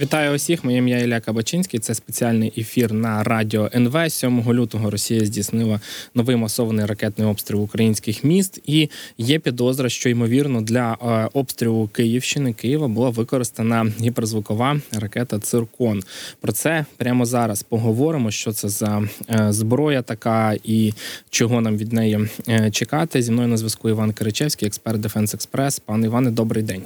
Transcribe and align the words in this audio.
Вітаю 0.00 0.34
усіх. 0.36 0.64
Моє 0.64 0.78
ім'я 0.78 0.98
Ілля 0.98 1.20
Кабачинський. 1.20 1.80
Це 1.80 1.94
спеціальний 1.94 2.52
ефір 2.58 2.92
на 2.92 3.24
радіо 3.24 3.70
НВ. 3.74 4.10
7 4.10 4.52
лютого 4.52 4.90
Росія 4.90 5.24
здійснила 5.24 5.80
новий 6.14 6.36
масований 6.36 6.86
ракетний 6.86 7.28
обстріл 7.28 7.62
українських 7.62 8.24
міст. 8.24 8.60
І 8.66 8.88
є 9.18 9.38
підозра, 9.38 9.88
що 9.88 10.08
ймовірно 10.08 10.60
для 10.62 10.96
е, 11.02 11.28
обстрілу 11.32 11.88
Київщини 11.88 12.52
Києва 12.52 12.88
була 12.88 13.10
використана 13.10 13.92
гіперзвукова 14.00 14.80
ракета 14.92 15.38
Циркон. 15.38 16.02
Про 16.40 16.52
це 16.52 16.84
прямо 16.96 17.24
зараз 17.24 17.62
поговоримо. 17.62 18.30
Що 18.30 18.52
це 18.52 18.68
за 18.68 19.02
е, 19.30 19.52
зброя 19.52 20.02
така 20.02 20.56
і 20.64 20.92
чого 21.30 21.60
нам 21.60 21.76
від 21.76 21.92
неї 21.92 22.28
е, 22.48 22.70
чекати. 22.70 23.22
Зі 23.22 23.32
мною 23.32 23.48
на 23.48 23.56
зв'язку 23.56 23.88
Іван 23.88 24.12
Киричевський, 24.12 24.68
експерт 24.68 25.00
Defense 25.00 25.34
Express. 25.34 25.78
Пане 25.78 26.06
Іване, 26.06 26.30
добрий 26.30 26.62
день. 26.62 26.82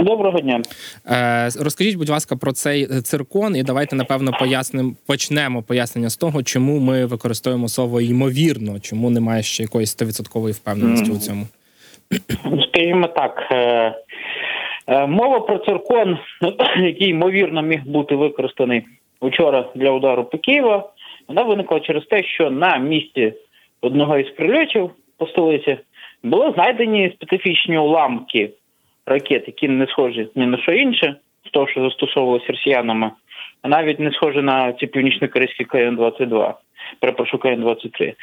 Доброго 0.00 0.40
дня. 0.40 0.62
Е, 1.10 1.44
Розкажіть, 1.64 1.96
будь 1.96 2.08
ласка, 2.08 2.36
про 2.36 2.52
цей 2.52 2.86
циркон, 2.86 3.56
і 3.56 3.62
давайте 3.62 3.96
напевно 3.96 4.32
пояснимо, 4.40 4.92
почнемо 5.06 5.62
пояснення 5.62 6.08
з 6.08 6.16
того, 6.16 6.42
чому 6.42 6.78
ми 6.78 7.06
використовуємо 7.06 7.68
слово 7.68 8.00
ймовірно, 8.00 8.80
чому 8.80 9.10
немає 9.10 9.42
ще 9.42 9.62
якоїсь 9.62 9.90
стовідсоткової 9.90 10.54
впевненості 10.54 11.10
mm. 11.10 11.16
у 11.16 11.18
цьому. 11.18 11.46
Скажімо 12.68 13.06
так, 13.06 13.48
е, 13.50 13.94
е, 14.86 15.06
мова 15.06 15.40
про 15.40 15.58
циркон, 15.58 16.18
який 16.76 17.08
ймовірно 17.08 17.62
міг 17.62 17.84
бути 17.86 18.14
використаний 18.14 18.82
учора 19.20 19.64
для 19.74 19.90
удару 19.90 20.24
по 20.24 20.38
Києва, 20.38 20.90
вона 21.28 21.42
виникла 21.42 21.80
через 21.80 22.04
те, 22.04 22.22
що 22.22 22.50
на 22.50 22.76
місці 22.76 23.32
одного 23.80 24.18
із 24.18 24.30
прильотів 24.30 24.90
по 25.16 25.26
столиці 25.26 25.78
були 26.22 26.52
знайдені 26.54 27.12
специфічні 27.16 27.78
уламки 27.78 28.50
ракет, 29.08 29.44
які 29.46 29.68
не 29.68 29.86
схожі 29.86 30.28
ні 30.34 30.46
на 30.46 30.58
що 30.58 30.72
інше, 30.72 31.14
з 31.46 31.50
того, 31.50 31.68
що 31.68 31.80
застосовувалося 31.80 32.46
росіянами, 32.48 33.10
а 33.62 33.68
навіть 33.68 34.00
не 34.00 34.12
схожі 34.12 34.42
на 34.42 34.72
ці 34.72 34.86
північно-корейські 34.86 35.64
КН-22, 35.64 36.54
перепрошую, 37.00 37.40
КН-23. 37.42 38.14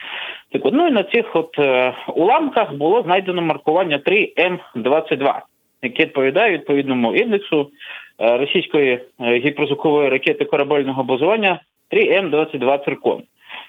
Так 0.51 0.65
от, 0.65 0.73
ну 0.73 0.87
і 0.87 0.91
на 0.91 1.03
цих 1.03 1.35
от 1.35 1.59
е, 1.59 1.93
уламках 2.15 2.73
було 2.73 3.01
знайдено 3.01 3.41
маркування 3.41 3.97
3М22, 3.97 5.39
яке 5.81 6.03
відповідає 6.03 6.53
відповідному 6.53 7.15
індексу 7.15 7.71
е, 8.19 8.37
російської 8.37 8.99
е, 9.21 9.39
гіперзвукової 9.39 10.09
ракети 10.09 10.45
корабельного 10.45 11.03
базування 11.03 11.59
3М22 11.91 12.85
«Циркон». 12.85 13.23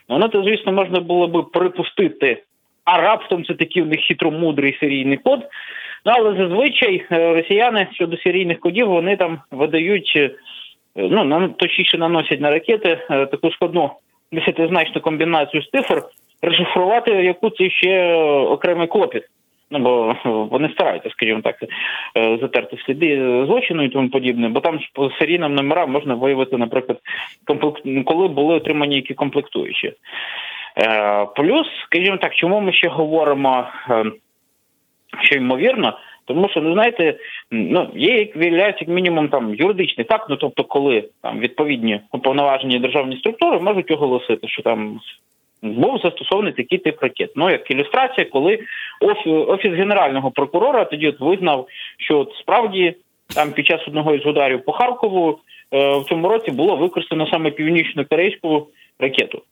Воно 0.09 0.29
то, 0.29 0.43
звісно, 0.43 0.73
можна 0.73 1.01
було 1.01 1.29
би 1.29 1.43
припустити, 1.43 2.43
а 2.85 3.01
раптом 3.01 3.45
це 3.45 3.55
такий 3.55 3.83
у 3.83 3.87
них 3.87 4.01
хитромудрий 4.01 4.77
серійний 4.81 5.17
код. 5.17 5.41
Ну 6.07 6.13
але 6.15 6.37
зазвичай 6.37 7.05
е, 7.13 7.35
росіяни 7.35 7.89
щодо 7.93 8.17
серійних 8.17 8.61
кодів 8.61 8.89
вони 8.89 9.17
там 9.17 9.41
видають, 9.51 10.13
е, 10.17 10.31
ну 10.97 11.49
точніше 11.49 11.99
наносять 11.99 12.41
на 12.41 12.51
ракети 12.51 12.99
е, 13.11 13.27
таку 13.27 13.51
складну 13.51 13.91
десятизначну 14.33 15.01
комбінацію 15.01 15.63
з 15.63 15.71
цифр, 15.71 16.03
розшифрувати 16.43 17.11
яку 17.11 17.51
це 17.51 17.71
ще 17.71 18.15
окремий 18.43 18.87
клопіт. 18.87 19.23
Ну 19.71 19.79
бо 19.79 20.17
вони 20.51 20.69
стараються, 20.69 21.11
скажімо 21.11 21.41
так, 21.45 21.57
затерти 22.41 22.79
сліди 22.87 23.17
злочину 23.47 23.83
і 23.83 23.89
тому 23.89 24.09
подібне, 24.09 24.49
бо 24.49 24.61
там 24.61 24.79
по 24.95 25.11
серійним 25.11 25.55
номерам 25.55 25.91
можна 25.91 26.15
виявити, 26.15 26.57
наприклад, 26.57 26.99
комплект... 27.47 27.83
коли 28.05 28.29
були 28.29 28.55
отримані 28.55 28.97
які 28.97 29.15
комплектуючі. 29.15 29.93
Плюс, 31.37 31.67
скажімо 31.87 32.17
так, 32.17 32.35
чому 32.35 32.61
ми 32.61 32.73
ще 32.73 32.89
говоримо 32.89 33.67
що 35.23 35.37
ймовірно, 35.37 35.99
тому 36.25 36.49
що 36.49 36.61
ну 36.61 36.73
знаєте, 36.73 37.19
ну 37.51 37.91
є 37.95 38.19
як 38.19 38.37
виявляється 38.37 38.85
як 38.85 38.89
мінімум 38.89 39.29
там 39.29 39.55
юридичний 39.55 40.07
факт. 40.07 40.27
Ну 40.31 40.37
тобто, 40.37 40.65
коли 40.65 41.05
там 41.23 41.39
відповідні 41.39 42.01
уповноважені 42.13 42.79
державні 42.79 43.17
структури 43.17 43.59
можуть 43.59 43.91
оголосити, 43.91 44.49
що 44.49 44.63
там. 44.63 45.01
Був 45.63 45.99
застосований 45.99 46.53
такий 46.53 46.79
тип 46.79 47.03
ракет. 47.03 47.31
Ну 47.37 47.51
як 47.51 47.71
ілюстрація, 47.71 48.27
коли 48.33 48.59
офіс, 49.27 49.73
генерального 49.73 50.31
прокурора 50.31 50.85
тоді 50.85 51.09
от 51.09 51.21
визнав, 51.21 51.69
що 51.99 52.19
от 52.19 52.35
справді 52.41 52.95
там 53.35 53.53
під 53.53 53.67
час 53.67 53.89
одного 53.89 54.15
із 54.15 54.27
ударів 54.27 54.65
по 54.65 54.73
Харкову 54.73 55.39
е, 55.73 55.99
в 55.99 56.05
цьому 56.05 56.29
році 56.29 56.51
було 56.51 56.77
використано 56.77 57.27
саме 57.31 57.51
північно-корейську 57.51 58.69
ракету. 58.99 59.43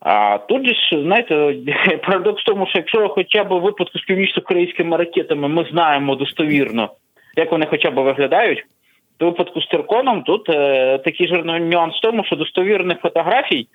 А 0.00 0.38
тут 0.38 0.66
же 0.66 1.02
знаєте, 1.02 1.54
парадокс 2.06 2.42
в 2.42 2.46
тому, 2.46 2.66
що 2.66 2.78
якщо 2.78 3.08
хоча 3.08 3.44
б 3.44 3.60
випадку 3.60 3.98
з 3.98 4.04
північно-корейськими 4.04 4.96
ракетами 4.96 5.48
ми 5.48 5.66
знаємо 5.70 6.16
достовірно, 6.16 6.90
як 7.36 7.52
вони 7.52 7.66
хоча 7.66 7.90
б 7.90 7.94
виглядають, 7.94 8.64
в 9.20 9.24
випадку 9.24 9.60
з 9.60 9.68
цирконом 9.68 10.22
тут 10.22 10.48
е, 10.48 10.98
такий 10.98 11.28
жирний 11.28 11.60
нюанс 11.60 11.96
в 11.96 12.00
тому, 12.00 12.24
що 12.24 12.36
достовірних 12.36 13.00
фотографій 13.00 13.66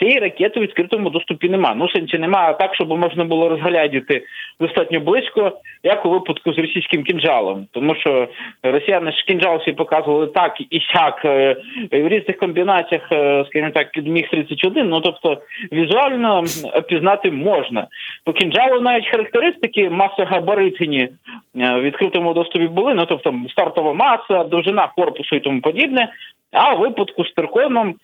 Цієї 0.00 0.18
ракети 0.18 0.60
в 0.60 0.62
відкритому 0.62 1.10
доступі 1.10 1.48
немає. 1.48 1.74
Ну, 1.78 1.88
сенсі 1.88 2.18
немає 2.18 2.54
так, 2.54 2.74
щоб 2.74 2.88
можна 2.88 3.24
було 3.24 3.48
розглядіти 3.48 4.22
достатньо 4.60 5.00
близько, 5.00 5.52
як 5.82 6.06
у 6.06 6.10
випадку 6.10 6.52
з 6.52 6.58
російським 6.58 7.04
кінжалом. 7.04 7.66
Тому 7.72 7.94
що 7.94 8.28
росіяни 8.62 9.12
ж 9.12 9.24
кінжал 9.24 9.58
всі 9.58 9.72
показували 9.72 10.26
так 10.26 10.60
і 10.70 10.80
сяк 10.94 11.24
е, 11.24 11.56
в 11.92 12.08
різних 12.08 12.38
комбінаціях, 12.38 13.12
е, 13.12 13.44
скажімо 13.48 13.70
так, 13.74 13.92
під 13.92 14.06
міг 14.06 14.30
31 14.30 14.88
Ну 14.88 15.00
тобто 15.00 15.42
візуально 15.72 16.44
пізнати 16.88 17.30
можна. 17.30 17.86
По 18.24 18.32
кінжалу 18.32 18.80
навіть 18.80 19.08
характеристики 19.08 19.90
масогабаритні 19.90 21.00
е, 21.00 21.10
в 21.54 21.82
відкритому 21.82 22.34
доступі 22.34 22.68
були. 22.68 22.94
Ну 22.94 23.06
тобто 23.06 23.34
стартова 23.50 23.94
маса, 23.94 24.44
довжина 24.44 24.88
корпусу 24.96 25.36
і 25.36 25.40
тому 25.40 25.60
подібне. 25.60 26.08
А 26.52 26.74
в 26.74 26.78
випадку 26.78 27.24
з 27.24 27.32
Терконом 27.32 27.94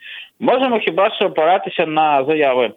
можемо 0.41 0.79
хіба 0.79 1.11
що 1.11 1.27
опиратися 1.27 1.87
на 1.87 2.25
заяви 2.25 2.73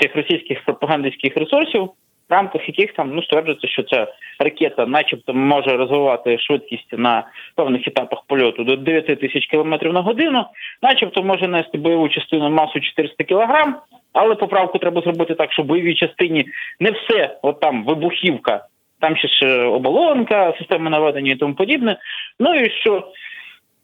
цих 0.00 0.16
російських 0.16 0.64
пропагандистських 0.64 1.36
ресурсів, 1.36 1.82
в 2.30 2.32
рамках 2.32 2.68
яких 2.68 2.92
там 2.92 3.10
ну 3.14 3.22
стверджується, 3.22 3.68
що 3.68 3.82
ця 3.82 4.06
ракета, 4.38 4.86
начебто, 4.86 5.34
може 5.34 5.76
розвивати 5.76 6.38
швидкість 6.38 6.92
на 6.92 7.26
певних 7.54 7.88
етапах 7.88 8.22
польоту 8.26 8.64
до 8.64 8.76
9 8.76 9.20
тисяч 9.20 9.46
кілометрів 9.46 9.92
на 9.92 10.00
годину, 10.00 10.44
начебто 10.82 11.22
може 11.22 11.48
нести 11.48 11.78
бойову 11.78 12.08
частину 12.08 12.50
масу 12.50 12.80
400 12.80 13.24
кілограм, 13.24 13.76
але 14.12 14.34
поправку 14.34 14.78
треба 14.78 15.00
зробити 15.00 15.34
так, 15.34 15.52
щоб 15.52 15.66
бойовій 15.66 15.94
частині 15.94 16.44
не 16.80 16.90
все, 16.90 17.38
от 17.42 17.60
там 17.60 17.84
вибухівка, 17.84 18.64
там 19.00 19.16
ще 19.16 19.28
ж 19.28 19.62
оболонка, 19.62 20.54
система 20.58 20.90
наведення 20.90 21.32
і 21.32 21.36
тому 21.36 21.54
подібне. 21.54 21.96
Ну 22.40 22.54
і 22.54 22.70
що 22.70 23.12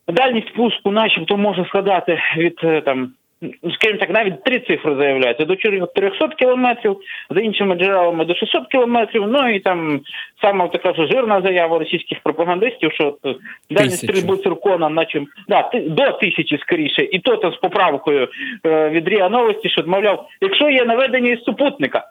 Дальність 0.09 0.55
пуску, 0.55 0.91
начебто, 0.91 1.37
може 1.37 1.65
складати 1.65 2.21
від 2.37 2.61
е, 2.65 2.81
там. 2.81 3.13
Скажімо 3.75 4.01
так, 4.01 4.11
навіть 4.11 4.45
три 4.45 4.59
цифри 4.59 4.97
заявляються 4.97 5.45
до 5.45 5.57
400 5.57 6.29
кілометрів, 6.29 6.97
за 7.31 7.41
іншими 7.41 7.75
джерелами 7.75 8.25
до 8.25 8.35
600 8.35 8.67
кілометрів. 8.67 9.27
Ну 9.29 9.49
і 9.49 9.61
там 9.61 10.01
саме 10.43 10.69
така 10.69 10.95
ж 10.95 11.07
жирна 11.07 11.43
заява 11.43 11.79
російських 11.79 12.19
пропагандистів, 12.23 12.93
що 12.93 13.17
е, 13.27 13.35
дальність 13.71 13.99
стрільби 13.99 14.37
циркона, 14.37 14.89
наче 14.89 15.23
да, 15.49 15.71
до 15.87 16.13
тисячі 16.13 16.59
скоріше, 16.59 17.03
і 17.03 17.19
то 17.19 17.37
там 17.37 17.53
з 17.53 17.57
поправкою 17.57 18.29
е, 18.67 18.89
від 18.89 19.09
Ріа 19.09 19.29
Новості, 19.29 19.69
що 19.69 19.83
мовляв, 19.87 20.29
якщо 20.41 20.71
є 20.71 20.85
наведення 20.85 21.33
із 21.33 21.43
супутника, 21.43 22.05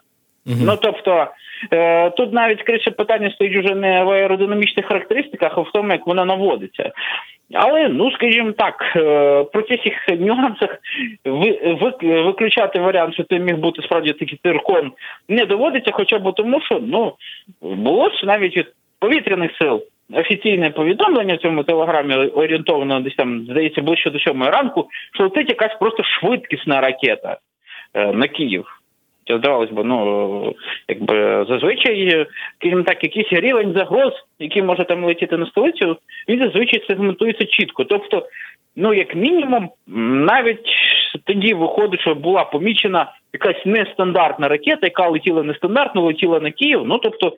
ну 0.46 0.78
тобто. 0.82 1.28
Е, 1.74 2.10
тут 2.10 2.34
навіть 2.34 2.60
скоріше 2.60 2.92
питання 2.92 3.32
стоїть 3.32 3.58
уже 3.58 3.76
не 3.76 4.04
в 4.04 4.10
аеродинамічних 4.10 4.86
характеристиках, 4.86 5.58
а 5.58 5.62
в 5.62 5.72
тому, 5.74 5.92
як 5.92 6.08
вона 6.08 6.26
наводиться. 6.26 6.92
Але 7.54 7.90
ну 7.90 8.12
скажімо 8.12 8.52
так, 8.52 8.94
е, 8.96 9.44
про 9.44 9.62
цих 9.62 9.80
нюансах 10.20 10.78
виключати 12.02 12.80
варіант, 12.80 13.14
що 13.14 13.24
це 13.24 13.40
міг 13.40 13.58
бути 13.58 13.82
справді 13.82 14.14
такий 14.14 14.40
циркон, 14.44 14.92
не 15.30 15.46
доводиться, 15.46 15.92
хоча 15.92 16.20
б 16.20 16.34
тому, 16.36 16.62
що 16.62 16.80
ну 16.82 17.14
було 17.62 18.10
ж 18.10 18.26
навіть 18.26 18.58
від 18.58 18.68
повітряних 19.00 19.52
сил. 19.62 19.84
Офіційне 20.14 20.70
повідомлення 20.70 21.36
в 21.36 21.38
цьому 21.38 21.64
телеграмі 21.64 22.16
орієнтовано 22.16 23.00
десь 23.00 23.16
там 23.16 23.46
здається 23.46 23.82
ближче 23.82 24.09
до 24.09 24.20
сьомої 24.20 24.52
ранку, 24.52 24.88
що 25.14 25.24
летить 25.24 25.50
якась 25.50 25.78
просто 25.80 26.03
швидкісна 26.03 26.82
ракета 26.82 27.38
е, 27.94 28.14
на 28.14 28.28
Київ. 28.28 28.66
Здавалось 29.30 29.72
би, 29.72 29.84
ну 29.84 30.56
якби 30.90 31.46
зазвичай, 31.50 32.28
крім 32.62 32.84
так, 32.84 33.04
якийсь 33.04 33.34
рівень 33.34 33.74
загроз, 33.76 34.14
який 34.40 34.62
може 34.62 34.84
там 34.84 35.06
летіти 35.06 35.38
на 35.38 35.46
столицю, 35.46 35.98
він 36.30 36.40
зазвичай 36.40 36.84
сегментується 36.88 37.46
чітко. 37.46 37.84
Тобто, 37.84 38.28
ну 38.76 38.94
як 38.94 39.16
мінімум, 39.16 39.70
навіть 40.28 40.70
тоді 41.24 41.54
виходить, 41.54 42.02
що 42.02 42.16
була 42.16 42.44
помічена 42.44 43.12
якась 43.34 43.66
нестандартна 43.66 44.48
ракета, 44.48 44.80
яка 44.88 45.10
летіла 45.10 45.44
нестандартно, 45.44 46.02
летіла 46.02 46.40
на 46.40 46.52
Київ. 46.52 46.82
Ну 46.86 46.98
тобто 46.98 47.34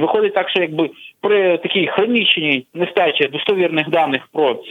виходить 0.00 0.34
так, 0.34 0.50
що 0.50 0.60
якби 0.60 0.90
при 1.20 1.58
такій 1.58 1.86
хронічній 1.86 2.66
нестачі 2.74 3.26
достовірних 3.26 3.88
даних 3.88 4.28
про 4.32 4.62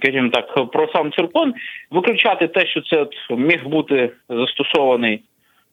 скажімо 0.00 0.28
так, 0.32 0.70
про 0.70 0.88
сам 0.88 1.12
циркон, 1.12 1.54
виключати 1.90 2.48
те, 2.48 2.66
що 2.66 2.80
це 2.80 3.06
міг 3.30 3.68
бути 3.68 4.10
застосований 4.28 5.20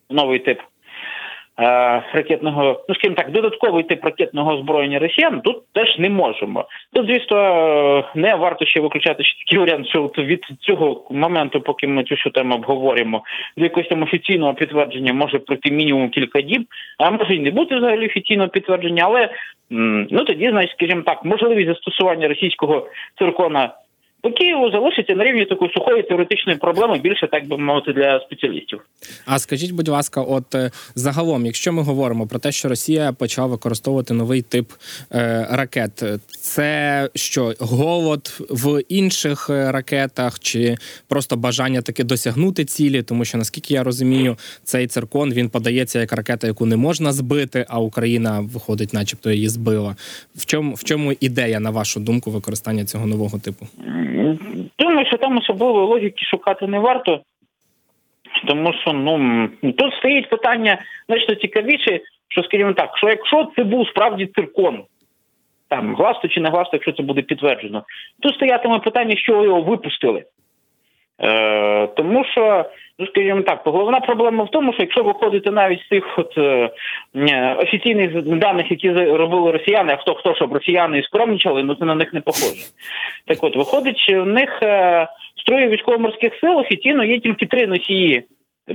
новий 0.09 0.39
тип 0.39 0.59
ракетного, 2.13 2.83
ну 2.89 2.95
скажімо 2.95 3.15
так, 3.15 3.31
додатковий 3.31 3.83
тип 3.83 4.05
ракетного 4.05 4.53
озброєння 4.53 4.99
росіян 4.99 5.41
тут 5.41 5.57
теж 5.73 5.99
не 5.99 6.09
можемо. 6.09 6.65
Тут, 6.93 7.07
звісно, 7.07 8.05
не 8.15 8.35
варто 8.35 8.65
ще 8.65 8.79
виключати 8.79 9.23
ще 9.23 9.45
такий 9.45 9.59
варіант, 9.59 9.87
що 9.87 10.11
від 10.17 10.45
цього 10.59 11.07
моменту, 11.11 11.61
поки 11.61 11.87
ми 11.87 12.03
цю 12.03 12.29
тему 12.29 12.55
обговоримо, 12.55 13.23
до 13.57 13.63
якогось 13.63 13.89
там 13.89 14.03
офіційного 14.03 14.53
підтвердження 14.53 15.13
може 15.13 15.39
пройти 15.39 15.71
мінімум 15.71 16.09
кілька 16.09 16.41
діб, 16.41 16.65
а 16.97 17.11
може 17.11 17.35
й 17.35 17.39
не 17.39 17.51
бути 17.51 17.75
взагалі 17.75 18.05
офіційного 18.05 18.49
підтвердження, 18.49 19.03
але 19.05 19.29
ну 20.11 20.23
тоді, 20.23 20.49
значить, 20.49 20.71
скажімо 20.71 21.01
так, 21.05 21.25
можливість 21.25 21.67
застосування 21.67 22.27
російського 22.27 22.87
циркона 23.19 23.73
по 24.23 24.31
Києву 24.31 24.71
залишиться 24.71 25.15
на 25.15 25.23
рівні 25.23 25.45
такої 25.45 25.71
сухої 25.73 26.03
теоретичної 26.03 26.57
проблеми 26.57 26.99
більше, 26.99 27.27
так 27.27 27.47
би 27.47 27.57
мовити, 27.57 27.93
для 27.93 28.19
спеціалістів. 28.19 28.81
А 29.25 29.39
скажіть, 29.39 29.71
будь 29.71 29.87
ласка, 29.87 30.21
от 30.21 30.55
е, 30.55 30.71
загалом, 30.95 31.45
якщо 31.45 31.73
ми 31.73 31.81
говоримо 31.81 32.27
про 32.27 32.39
те, 32.39 32.51
що 32.51 32.69
Росія 32.69 33.13
почала 33.13 33.47
використовувати 33.47 34.13
новий 34.13 34.41
тип 34.41 34.71
е, 35.11 35.47
ракет, 35.51 36.03
це 36.29 37.09
що 37.15 37.53
голод 37.59 38.41
в 38.49 38.81
інших 38.89 39.49
е, 39.49 39.71
ракетах, 39.71 40.39
чи 40.39 40.77
просто 41.07 41.35
бажання 41.35 41.81
таки 41.81 42.03
досягнути 42.03 42.65
цілі? 42.65 43.03
Тому 43.03 43.25
що 43.25 43.37
наскільки 43.37 43.73
я 43.73 43.83
розумію, 43.83 44.37
цей 44.63 44.87
циркон 44.87 45.33
він 45.33 45.49
подається 45.49 45.99
як 45.99 46.13
ракета, 46.13 46.47
яку 46.47 46.65
не 46.65 46.77
можна 46.77 47.11
збити, 47.11 47.65
а 47.69 47.79
Україна 47.79 48.39
виходить, 48.53 48.93
начебто, 48.93 49.31
її 49.31 49.49
збила. 49.49 49.95
В 50.35 50.45
чому 50.45 50.73
в 50.75 50.83
чому 50.83 51.13
ідея 51.19 51.59
на 51.59 51.69
вашу 51.69 51.99
думку 51.99 52.31
використання 52.31 52.85
цього 52.85 53.05
нового 53.05 53.39
типу? 53.39 53.67
Думаю, 54.79 55.05
що 55.07 55.17
там 55.17 55.37
особливої 55.37 55.87
логіки 55.87 56.25
шукати 56.25 56.67
не 56.67 56.79
варто, 56.79 57.21
тому 58.47 58.73
що 58.73 58.93
ну 58.93 59.49
тут 59.61 59.93
стоїть 59.93 60.29
питання 60.29 60.77
значно 61.09 61.35
цікавіше, 61.35 61.99
що, 62.27 62.43
скажімо 62.43 62.73
так, 62.73 62.97
що 62.97 63.09
якщо 63.09 63.51
це 63.55 63.63
був 63.63 63.87
справді 63.87 64.25
циркон, 64.25 64.83
там 65.69 65.95
гласто 65.95 66.27
чи 66.27 66.41
не 66.41 66.49
гласто, 66.49 66.69
якщо 66.73 66.91
це 66.91 67.03
буде 67.03 67.21
підтверджено, 67.21 67.83
тут 68.21 68.35
стоятиме 68.35 68.79
питання, 68.79 69.17
що 69.17 69.43
його 69.43 69.61
випустили. 69.61 70.23
Е, 71.21 71.87
Тому 71.87 72.25
що, 72.25 72.65
ну 72.99 73.07
скажімо 73.07 73.41
так, 73.41 73.61
головна 73.65 73.99
проблема 73.99 74.43
в 74.43 74.51
тому, 74.51 74.73
що 74.73 74.81
якщо 74.81 75.03
виходити 75.03 75.51
навіть 75.51 75.81
з 75.81 75.89
тих 75.89 76.19
от 76.19 76.37
е, 76.37 76.69
офіційних 77.59 78.21
даних, 78.21 78.71
які 78.71 78.91
робили 78.91 79.51
росіяни, 79.51 79.93
а 79.93 80.01
хто 80.01 80.13
хто 80.13 80.35
щоб 80.35 80.53
росіяни 80.53 80.99
і 80.99 81.03
скромнічали, 81.03 81.63
ну 81.63 81.75
це 81.75 81.85
на 81.85 81.95
них 81.95 82.13
не 82.13 82.21
похоже. 82.21 82.65
Так 83.27 83.43
от 83.43 83.55
виходить, 83.55 83.97
що 83.97 84.23
в 84.23 84.27
них 84.27 84.59
е, 84.63 85.07
строї 85.41 85.67
військово-морських 85.67 86.33
сил 86.41 86.57
офіційно 86.57 87.03
є 87.03 87.19
тільки 87.19 87.45
три 87.45 87.67
носії. 87.67 88.23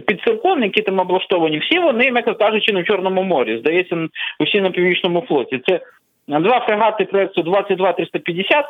Під 0.06 0.20
циркон, 0.26 0.62
які 0.62 0.82
там 0.82 0.98
облаштовані, 0.98 1.58
всі 1.58 1.78
вони, 1.78 2.10
м'яко 2.10 2.34
кажучи, 2.34 2.72
на 2.72 2.84
Чорному 2.84 3.22
морі. 3.22 3.58
Здається, 3.58 4.08
усі 4.40 4.60
на 4.60 4.70
північному 4.70 5.24
флоті. 5.28 5.60
Це 5.68 5.80
два 6.28 6.60
фрегати 6.60 7.04
проекту 7.04 7.42
22-350, 7.42 8.64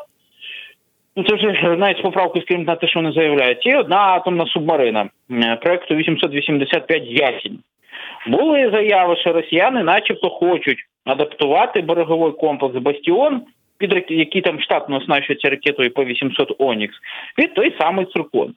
Ну, 1.19 1.25
це 1.25 1.35
вже 1.35 1.77
навіть 1.77 1.99
з 1.99 2.01
поправкою, 2.01 2.45
скажімо, 2.45 2.65
на 2.65 2.77
те, 2.77 2.89
що 2.89 3.01
вони 3.01 3.13
заявляють. 3.13 3.67
І 3.67 3.75
одна 3.75 3.97
атомна 3.97 4.47
субмарина 4.47 5.09
е, 5.31 5.57
проекту 5.57 5.95
885 5.95 7.03
ясінь. 7.07 7.59
Були 8.27 8.71
заяви, 8.75 9.17
що 9.17 9.33
росіяни, 9.33 9.83
начебто, 9.83 10.31
хочуть 10.31 10.79
адаптувати 11.05 11.81
береговий 11.81 12.33
комплекс 12.33 12.77
Бастіон, 12.77 13.43
під 13.79 14.05
який 14.09 14.43
там 14.43 14.61
штатно 14.61 14.97
оснащується 14.97 15.51
ракетою 15.51 15.91
по 15.91 16.05
800 16.05 16.53
Онікс, 16.59 16.95
під 17.37 17.55
той 17.55 17.77
самий 17.81 18.05
циркон. 18.05 18.55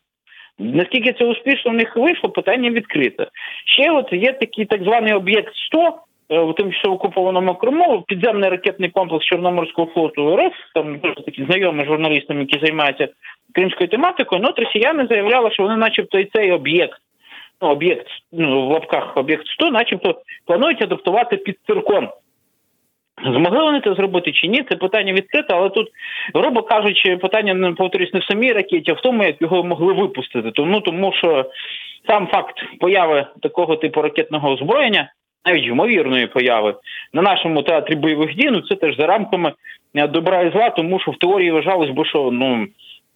Наскільки 0.59 1.13
це 1.13 1.25
успішно 1.25 1.71
в 1.71 1.73
них 1.73 1.97
вийшло, 1.97 2.29
питання 2.29 2.69
відкрите. 2.69 3.27
Ще 3.65 3.91
от 3.91 4.13
є 4.13 4.33
такий 4.33 4.65
так 4.65 4.83
званий 4.83 5.13
об'єкт 5.13 5.55
100, 5.55 5.97
Е, 6.31 6.39
у 6.39 6.53
тимчасово 6.53 6.95
окупованому 6.95 7.55
Криму 7.55 8.03
підземний 8.07 8.49
ракетний 8.49 8.89
комплекс 8.89 9.25
Чорноморського 9.25 9.91
флоту 9.93 10.37
РФ, 10.37 10.53
там 10.73 10.97
дуже 10.97 11.15
такі 11.15 11.45
знайомі 11.45 11.85
журналістам, 11.85 12.39
які 12.39 12.59
займаються 12.65 13.07
кримською 13.53 13.89
тематикою. 13.89 14.41
Ну, 14.41 14.49
от 14.49 14.59
росіяни 14.59 15.07
заявляли, 15.09 15.51
що 15.51 15.63
вони, 15.63 15.77
начебто, 15.77 16.19
і 16.19 16.29
цей 16.33 16.51
об'єкт, 16.51 16.99
ну 17.61 17.69
об'єкт 17.69 18.07
ну, 18.31 18.67
в 18.67 18.71
лапках 18.71 19.17
об'єкт 19.17 19.47
100, 19.47 19.71
начебто, 19.71 20.21
планують 20.45 20.81
адаптувати 20.81 21.37
під 21.37 21.57
циркон. 21.67 22.09
Змогли 23.23 23.63
вони 23.63 23.81
це 23.81 23.93
зробити 23.93 24.31
чи 24.31 24.47
ні? 24.47 24.63
Це 24.69 24.75
питання 24.75 25.13
відкрите, 25.13 25.53
але 25.53 25.69
тут, 25.69 25.87
грубо 26.33 26.61
кажучи, 26.61 27.17
питання 27.17 27.53
не 27.53 27.71
повторюсь 27.71 28.13
не 28.13 28.19
в 28.19 28.23
самій 28.23 28.53
ракеті, 28.53 28.91
а 28.91 28.93
в 28.93 29.01
тому, 29.01 29.23
як 29.23 29.41
його 29.41 29.63
могли 29.63 29.93
випустити. 29.93 30.51
Тому 30.51 30.81
тому 30.81 31.13
що 31.13 31.45
сам 32.07 32.27
факт 32.27 32.55
появи 32.79 33.25
такого 33.41 33.75
типу 33.75 34.01
ракетного 34.01 34.51
озброєння 34.51 35.09
навіть 35.45 35.67
ймовірної 35.67 36.27
появи 36.27 36.75
на 37.13 37.21
нашому 37.21 37.63
театрі 37.63 37.95
бойових 37.95 38.35
дій, 38.35 38.49
ну 38.51 38.61
це 38.61 38.75
теж 38.75 38.97
за 38.97 39.07
рамками 39.07 39.53
е, 39.95 40.07
добра 40.07 40.41
і 40.41 40.51
зла, 40.51 40.69
тому 40.69 40.99
що 40.99 41.11
в 41.11 41.17
теорії 41.17 41.51
вважалось 41.51 41.89
би, 41.89 42.05
що 42.05 42.31
ну 42.31 42.67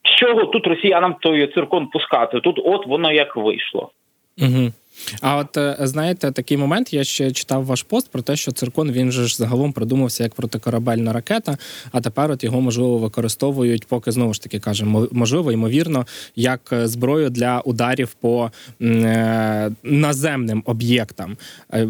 з 0.04 0.16
чого 0.19 0.45
тут 0.45 0.68
росіянам 0.68 1.16
той 1.19 1.54
циркон 1.54 1.88
пускати? 1.88 2.39
Тут 2.39 2.60
от 2.63 2.88
воно 2.88 3.12
як 3.12 3.36
вийшло. 3.36 3.89
Угу. 4.38 4.72
А 5.21 5.38
от 5.38 5.57
е, 5.57 5.77
знаєте, 5.80 6.31
такий 6.31 6.57
момент 6.57 6.94
я 6.94 7.03
ще 7.03 7.31
читав 7.31 7.65
ваш 7.65 7.83
пост 7.83 8.09
про 8.09 8.21
те, 8.21 8.36
що 8.36 8.51
циркон 8.51 8.92
він 8.92 9.12
же 9.12 9.27
ж 9.27 9.36
загалом 9.36 9.74
придумався 9.74 10.24
як 10.24 10.36
протикорабельна 10.36 11.13
ракета, 11.13 11.57
а 11.92 12.01
тепер 12.01 12.31
от 12.31 12.44
його 12.44 12.62
можливо 12.62 12.97
використовують, 12.97 13.88
поки 13.88 14.12
знову 14.12 14.33
ж 14.33 14.42
таки 14.42 14.59
кажемо, 14.59 15.07
можливо, 15.12 15.51
ймовірно, 15.51 16.06
як 16.36 16.62
е, 16.71 16.88
зброю 16.88 17.30
для 17.30 17.59
ударів 17.59 18.13
по 18.21 18.51
е, 18.81 19.71
наземним 19.83 20.63
об'єктам. 20.65 21.38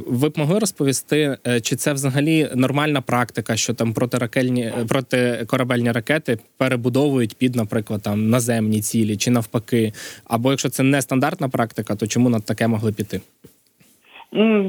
Ви 0.07 0.29
б 0.29 0.37
могли 0.37 0.59
розповісти, 0.59 1.37
чи 1.61 1.75
це 1.75 1.93
взагалі 1.93 2.49
нормальна 2.55 3.01
практика, 3.01 3.57
що 3.57 3.73
там 3.73 3.93
протиракельні 3.93 4.73
протикорабельні 4.87 5.91
ракети 5.91 6.39
перебудовують 6.57 7.35
під, 7.35 7.55
наприклад, 7.55 8.01
там 8.01 8.29
наземні 8.29 8.81
цілі, 8.81 9.17
чи 9.17 9.31
навпаки, 9.31 9.93
або 10.23 10.51
якщо 10.51 10.69
це 10.69 10.83
не 10.83 11.01
стандартна 11.01 11.49
практика, 11.49 11.95
то 11.95 12.07
чому 12.07 12.29
на 12.29 12.39
таке 12.39 12.67
могли 12.67 12.91
піти? 12.97 13.21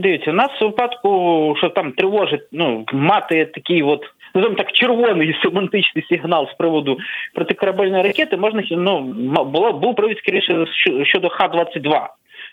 Дивіться, 0.03 0.31
у 0.31 0.35
нас 0.35 0.51
в 0.61 0.65
випадку, 0.65 1.55
що 1.59 1.69
там 1.69 1.93
тривожить, 1.93 2.49
ну 2.53 2.85
мати 2.93 3.45
такий 3.45 3.83
от 3.83 4.05
ну, 4.35 4.55
так 4.55 4.73
червоний 4.73 5.39
семантичний 5.43 6.07
сигнал 6.09 6.49
з 6.49 6.55
приводу 6.55 6.99
протикорабельної 7.35 8.03
ракети, 8.03 8.37
можна 8.37 8.63
ну 8.71 9.01
було 9.45 9.73
був 9.73 9.97
привід 9.97 10.19
скоріше 10.19 10.67
щодо 11.05 11.29
Х-22 11.29 12.07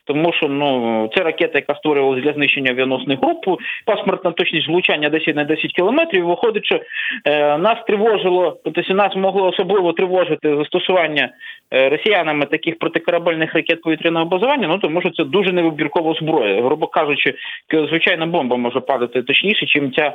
тому 0.06 0.34
що 0.34 0.48
ну 0.48 1.10
це 1.16 1.24
ракета, 1.24 1.58
яка 1.58 1.76
створювалася 1.76 2.22
для 2.22 2.34
знищення 2.34 2.72
авіаносних 2.72 3.20
груп, 3.20 3.62
паспортна 3.86 4.32
точність 4.32 4.68
влучання 4.68 5.10
10 5.10 5.36
на 5.36 5.44
10 5.44 5.72
кілометрів. 5.72 6.26
Виходить, 6.26 6.66
що 6.66 6.80
е, 7.26 7.58
нас 7.58 7.78
тривожило, 7.88 8.58
тобто 8.64 8.94
нас 8.94 9.16
могло 9.16 9.48
особливо 9.48 9.94
тривожити 9.94 10.56
застосування 10.56 11.30
е, 11.74 11.90
росіянами 11.90 12.46
таких 12.46 12.80
протикорабельних 12.80 13.54
ракет 13.54 13.82
повітряного 13.82 14.26
базування. 14.26 14.68
Ну 14.68 14.78
тому 14.78 15.02
що 15.02 15.10
це 15.10 15.24
дуже 15.24 15.52
невибіркова 15.52 16.14
зброя, 16.14 16.64
грубо 16.64 16.88
кажучи, 16.88 17.34
звичайна 17.90 18.26
бомба 18.26 18.58
може 18.58 18.80
падати 18.80 19.22
точніше, 19.24 19.66
чим 19.66 19.92
ця. 19.92 20.14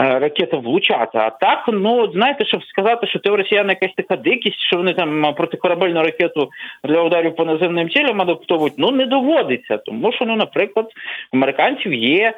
Е, 0.00 0.18
ракета 0.18 0.56
влучати. 0.56 1.18
А 1.18 1.30
так, 1.30 1.64
ну 1.68 2.12
знаєте, 2.12 2.44
щоб 2.44 2.64
сказати, 2.64 3.06
що 3.06 3.18
ти 3.18 3.30
в 3.30 3.34
росіян 3.34 3.68
якась 3.68 3.94
така 3.96 4.16
дикість, 4.16 4.58
що 4.58 4.76
вони 4.76 4.94
там 4.94 5.34
протикорабельну 5.36 6.02
ракету 6.02 6.50
для 6.84 7.02
ударів 7.02 7.36
по 7.36 7.44
наземним 7.44 7.90
цілям 7.90 8.20
адаптовують, 8.22 8.74
ну 8.76 8.90
не 8.90 9.06
доводиться. 9.06 9.76
Тому 9.76 10.12
що, 10.12 10.24
ну, 10.24 10.36
наприклад, 10.36 10.86
американців 11.32 11.94
є. 11.94 12.34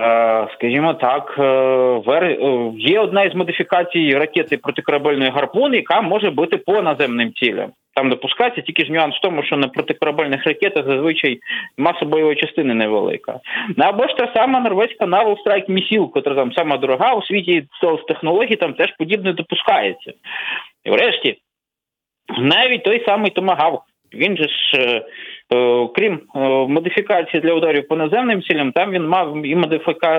Е, 0.00 0.48
скажімо 0.54 0.94
так, 0.94 1.36
е, 1.38 2.36
є 2.78 3.00
одна 3.00 3.22
із 3.22 3.34
модифікацій 3.34 4.14
ракети 4.14 4.56
протикорабельної 4.56 5.30
гарпун, 5.30 5.74
яка 5.74 6.00
може 6.00 6.30
бути 6.30 6.56
по 6.56 6.82
наземним 6.82 7.32
цілям 7.32 7.70
там 7.98 8.10
допускається, 8.10 8.60
тільки 8.60 8.84
ж 8.84 8.92
нюанс 8.92 9.16
в 9.16 9.20
тому, 9.20 9.42
що 9.42 9.56
на 9.56 9.68
протикорабельних 9.68 10.46
ракетах 10.46 10.86
зазвичай 10.86 11.38
маса 11.78 12.04
бойової 12.04 12.36
частини 12.36 12.74
невелика. 12.74 13.40
Ну, 13.76 13.84
або 13.84 14.08
ж 14.08 14.16
та 14.16 14.32
сама 14.34 14.60
норвезька 14.60 15.04
Naval 15.04 15.36
Strike 15.44 15.70
Missile, 15.70 16.10
яка 16.14 16.34
там 16.34 16.52
сама 16.52 16.76
дорога 16.76 17.14
у 17.14 17.22
світі 17.22 17.64
з 17.82 18.06
технологій 18.08 18.56
там 18.56 18.74
теж 18.74 18.96
подібне 18.98 19.32
допускається. 19.32 20.12
І 20.84 20.90
врешті, 20.90 21.36
навіть 22.38 22.84
той 22.84 23.04
самий 23.04 23.30
Томагавк, 23.30 23.82
він 24.14 24.36
же 24.36 24.44
ж 24.44 24.78
е, 24.78 24.78
Е, 24.78 25.02
крім 25.94 26.20
е, 26.34 26.38
модифікації 26.48 27.40
для 27.40 27.52
ударів 27.52 27.88
по 27.88 27.96
наземним 27.96 28.42
цілям, 28.42 28.72
там 28.72 28.90
він 28.90 29.08
мав 29.08 29.46
і 29.46 29.56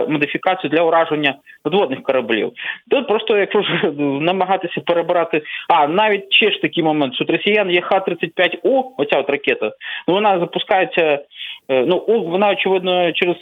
модифікацію 0.07 0.69
для 0.71 0.83
ураження 0.83 1.35
надводних 1.65 2.03
кораблів. 2.03 2.51
Тут 2.89 3.07
просто, 3.07 3.37
якщо 3.37 3.61
ж 3.61 3.91
намагатися 3.99 4.81
перебирати, 4.81 5.41
а 5.69 5.87
навіть 5.87 6.33
ще 6.33 6.51
ж 6.51 6.61
такий 6.61 6.83
момент, 6.83 7.15
що 7.15 7.25
росіян 7.27 7.71
є 7.71 7.81
Х-35У, 7.81 8.83
оця 8.97 9.19
от 9.19 9.29
ракета, 9.29 9.71
ну 10.07 10.13
вона 10.13 10.39
запускається. 10.39 11.19
Е, 11.71 11.85
ну 11.87 12.05
вона 12.07 12.51
очевидно 12.51 13.11
через, 13.11 13.37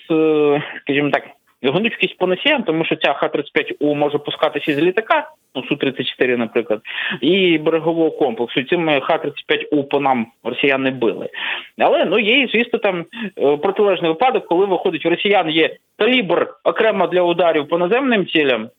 скажімо 0.83 1.09
так, 1.09 1.23
гнучкість 1.63 2.17
по 2.17 2.27
носіям, 2.27 2.63
тому 2.63 2.85
що 2.85 2.95
ця 2.95 3.13
Х-35У 3.13 3.95
може 3.95 4.17
пускатися 4.17 4.73
з 4.73 4.77
літака, 4.77 5.29
ну 5.55 5.61
Су-34, 5.61 6.37
наприклад, 6.37 6.81
і 7.21 7.57
берегового 7.57 8.11
комплексу. 8.11 8.63
Цими 8.63 9.01
Х-35У 9.01 9.83
по 9.83 9.99
нам 9.99 10.27
росіяни 10.43 10.91
били. 10.91 11.29
Але 11.77 12.05
ну 12.05 12.19
є, 12.19 12.47
звісно, 12.53 12.79
там 12.79 13.05
е, 13.39 13.57
протилежний 13.57 14.11
випадок, 14.11 14.45
коли 14.47 14.65
виходить 14.65 15.05
у 15.05 15.09
росіян 15.09 15.49
є 15.49 15.75
калібр 15.97 16.47
окремо 16.63 17.07
для 17.07 17.21
ударів 17.21 17.67
по 17.67 17.77
наземним 17.77 18.25
цілям. 18.25 18.69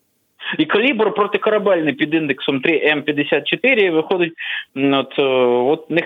І 0.59 0.65
калібр 0.65 1.15
протикорабельний 1.15 1.93
під 1.93 2.15
індексом 2.15 2.63
3М54 2.63 3.91
виходить. 3.91 4.33
От 4.77 5.19
е, 5.19 5.23
от 5.23 5.91
них 5.91 6.05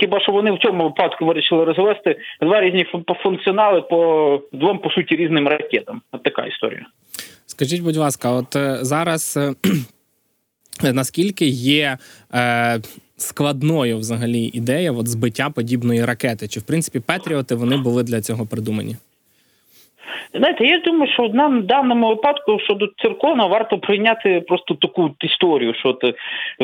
хіба 0.00 0.20
що 0.20 0.32
вони 0.32 0.52
в 0.52 0.58
цьому 0.58 0.84
випадку 0.84 1.26
вирішили 1.26 1.64
розвести 1.64 2.16
два 2.40 2.60
різні 2.60 2.86
функціонали 3.22 3.82
по 3.82 4.40
двом 4.52 4.78
по 4.78 4.90
суті 4.90 5.16
різним 5.16 5.48
ракетам. 5.48 6.02
От 6.12 6.22
така 6.22 6.46
історія. 6.46 6.86
Скажіть, 7.46 7.82
будь 7.82 7.96
ласка, 7.96 8.30
от 8.30 8.56
е, 8.56 8.78
зараз 8.80 9.38
наскільки 10.92 11.46
є 11.46 11.98
е, 12.34 12.80
складною 13.16 13.98
взагалі 13.98 14.50
ідея 14.54 14.92
от 14.92 15.08
збиття 15.08 15.50
подібної 15.50 16.04
ракети? 16.04 16.48
Чи 16.48 16.60
в 16.60 16.62
принципі 16.62 17.00
Петріоти 17.00 17.54
вони 17.54 17.76
були 17.76 18.02
для 18.02 18.20
цього 18.20 18.46
придумані? 18.46 18.96
Знаєте, 20.34 20.66
я 20.66 20.78
думаю, 20.78 21.12
що 21.12 21.28
нам 21.28 21.60
в 21.60 21.62
даному 21.62 22.08
випадку 22.08 22.58
щодо 22.60 22.86
циркона 23.02 23.46
варто 23.46 23.78
прийняти 23.78 24.40
просто 24.40 24.74
таку 24.74 25.10
історію, 25.20 25.74
що 25.74 25.88
от, 25.88 26.14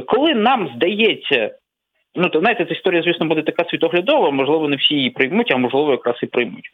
коли 0.07 0.35
нам 0.35 0.71
здається, 0.77 1.51
ну 2.15 2.29
то 2.29 2.41
знаєте, 2.41 2.65
ця 2.65 2.75
історія, 2.75 3.03
звісно, 3.03 3.27
буде 3.27 3.43
така 3.43 3.65
світоглядова, 3.71 4.31
можливо, 4.31 4.69
не 4.69 4.77
всі 4.77 4.95
її 4.95 5.11
приймуть, 5.11 5.51
а 5.51 5.57
можливо, 5.57 5.91
якраз 5.91 6.17
і 6.23 6.27
приймуть. 6.27 6.71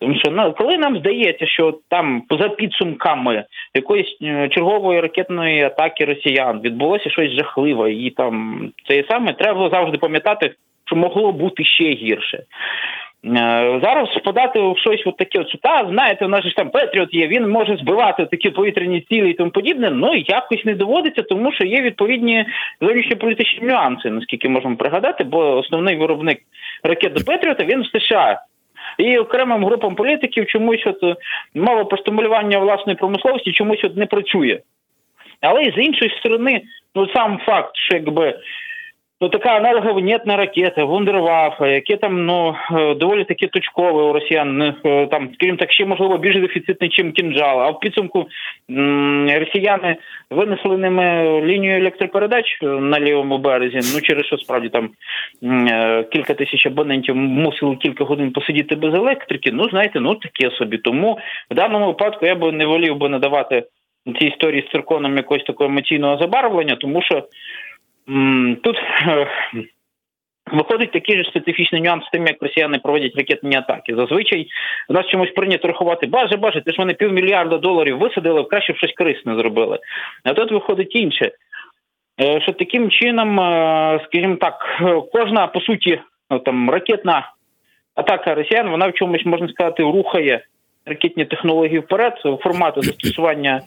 Тому 0.00 0.14
що 0.18 0.30
ну, 0.30 0.52
коли 0.52 0.78
нам 0.78 0.98
здається, 0.98 1.46
що 1.46 1.78
там 1.88 2.22
за 2.30 2.48
підсумками 2.48 3.44
якоїсь 3.74 4.18
е, 4.22 4.48
чергової 4.48 5.00
ракетної 5.00 5.62
атаки 5.62 6.04
росіян 6.04 6.60
відбулося 6.60 7.10
щось 7.10 7.30
жахливе, 7.30 7.92
і 7.92 8.10
там 8.10 8.60
це 8.88 9.04
саме 9.10 9.32
треба 9.32 9.70
завжди 9.70 9.98
пам'ятати, 9.98 10.54
що 10.84 10.96
могло 10.96 11.32
бути 11.32 11.64
ще 11.64 11.84
гірше. 11.84 12.42
Е, 13.24 13.80
зараз 13.82 14.08
впадати 14.16 14.60
в 14.60 14.78
щось 14.78 15.02
от 15.06 15.16
таке, 15.16 15.38
от, 15.38 15.60
та 15.62 15.86
знаєте, 15.90 16.24
у 16.24 16.28
нас 16.28 16.44
ж 16.44 16.56
там 16.56 16.70
Петріот 16.70 17.14
є, 17.14 17.26
він 17.26 17.48
може 17.48 17.76
збивати 17.76 18.26
такі 18.26 18.50
повітряні 18.50 19.00
цілі 19.00 19.30
і 19.30 19.34
тому 19.34 19.50
подібне. 19.50 19.90
Ну 19.90 20.14
якось 20.14 20.64
не 20.64 20.74
доводиться, 20.74 21.22
тому 21.22 21.52
що 21.52 21.64
є 21.64 21.82
відповідні 21.82 22.46
зовнішньополітичні 22.80 23.68
нюанси, 23.68 24.10
наскільки 24.10 24.48
можемо 24.48 24.76
пригадати, 24.76 25.24
бо 25.24 25.56
основний 25.56 25.96
виробник 25.96 26.38
ракет 26.82 27.12
до 27.12 27.24
Петріота 27.24 27.64
він 27.64 27.82
в 27.82 28.00
США. 28.00 28.40
І 28.98 29.18
окремим 29.18 29.64
групам 29.64 29.94
політиків 29.94 30.46
чомусь 30.46 30.86
от 30.86 31.18
мова 31.54 31.84
про 31.84 31.98
стимулювання 31.98 32.58
власної 32.58 32.96
промисловості 32.96 33.52
чомусь 33.52 33.84
от 33.84 33.96
не 33.96 34.06
працює. 34.06 34.60
Але 35.40 35.64
з 35.64 35.78
іншої 35.78 36.10
сторони, 36.18 36.62
ну 36.94 37.08
сам 37.08 37.38
факт, 37.46 37.70
що 37.76 37.96
якби 37.96 38.34
Ну, 39.20 39.28
така 39.28 39.56
аналоговинетна 39.56 40.36
ракета, 40.36 40.84
вундервафа, 40.84 41.68
яке 41.68 41.96
там 41.96 42.26
ну 42.26 42.56
е, 42.72 42.94
доволі 42.94 43.24
таки 43.24 43.46
точкове 43.46 44.02
у 44.02 44.12
росіян. 44.12 44.62
Е, 44.62 45.06
там, 45.06 45.30
скажімо 45.34 45.58
так, 45.58 45.72
ще 45.72 45.86
можливо 45.86 46.18
більш 46.18 46.40
дефіцитний, 46.40 46.90
ніж 46.98 47.12
кінжал. 47.12 47.60
А 47.60 47.70
в 47.70 47.80
підсумку 47.80 48.26
росіяни 49.38 49.96
винесли 50.30 50.78
ними 50.78 51.24
лінію 51.44 51.78
електропередач 51.78 52.58
на 52.62 53.00
лівому 53.00 53.38
березі. 53.38 53.94
Ну 53.94 54.00
через 54.00 54.26
що 54.26 54.38
справді 54.38 54.68
там 54.68 54.90
е, 55.42 56.04
кілька 56.12 56.34
тисяч 56.34 56.66
абонентів 56.66 57.16
мусили 57.16 57.76
кілька 57.76 58.04
годин 58.04 58.32
посидіти 58.32 58.76
без 58.76 58.94
електрики. 58.94 59.50
Ну 59.52 59.68
знаєте, 59.68 60.00
ну 60.00 60.14
таке 60.14 60.50
собі. 60.50 60.78
Тому 60.78 61.18
в 61.50 61.54
даному 61.54 61.86
випадку 61.86 62.26
я 62.26 62.34
би 62.34 62.52
не 62.52 62.66
волів 62.66 62.96
би 62.96 63.08
надавати 63.08 63.64
цій 64.20 64.26
історії 64.26 64.64
з 64.68 64.72
цирконом 64.72 65.16
якогось 65.16 65.44
такого 65.44 65.70
емоційного 65.70 66.18
забарвлення, 66.18 66.76
тому 66.76 67.02
що. 67.02 67.22
Тут 68.62 68.76
е, 69.06 69.26
виходить 70.52 70.92
такий 70.92 71.16
же 71.16 71.24
специфічний 71.24 71.82
нюанс 71.82 72.04
з 72.06 72.10
тим, 72.10 72.26
як 72.26 72.42
росіяни 72.42 72.78
проводять 72.78 73.16
ракетні 73.16 73.56
атаки. 73.56 73.94
Зазвичай 73.96 74.46
у 74.88 74.92
нас 74.92 75.06
чомусь 75.06 75.30
прийнято 75.30 75.68
рахувати, 75.68 76.06
баже, 76.06 76.36
баже, 76.36 76.60
ти 76.60 76.72
ж 76.72 76.78
вони 76.78 76.94
півмільярда 76.94 77.58
доларів 77.58 77.98
висадили, 77.98 78.44
краще 78.44 78.72
б 78.72 78.76
щось 78.76 78.92
корисне 78.92 79.34
зробили. 79.36 79.78
А 80.24 80.32
тут 80.32 80.52
виходить 80.52 80.96
інше. 80.96 81.30
Е, 82.20 82.40
що 82.40 82.52
таким 82.52 82.90
чином, 82.90 83.40
е, 83.40 84.00
скажімо 84.04 84.36
так, 84.36 84.82
кожна 85.12 85.46
по 85.46 85.60
суті 85.60 86.00
ну, 86.30 86.38
там 86.38 86.70
ракетна 86.70 87.32
атака 87.94 88.34
росіян, 88.34 88.68
вона 88.68 88.88
в 88.88 88.92
чомусь 88.92 89.26
можна 89.26 89.48
сказати 89.48 89.82
рухає 89.82 90.44
ракетні 90.86 91.24
технології 91.24 91.78
вперед, 91.78 92.12
формату 92.42 92.82
застосування 92.82 93.60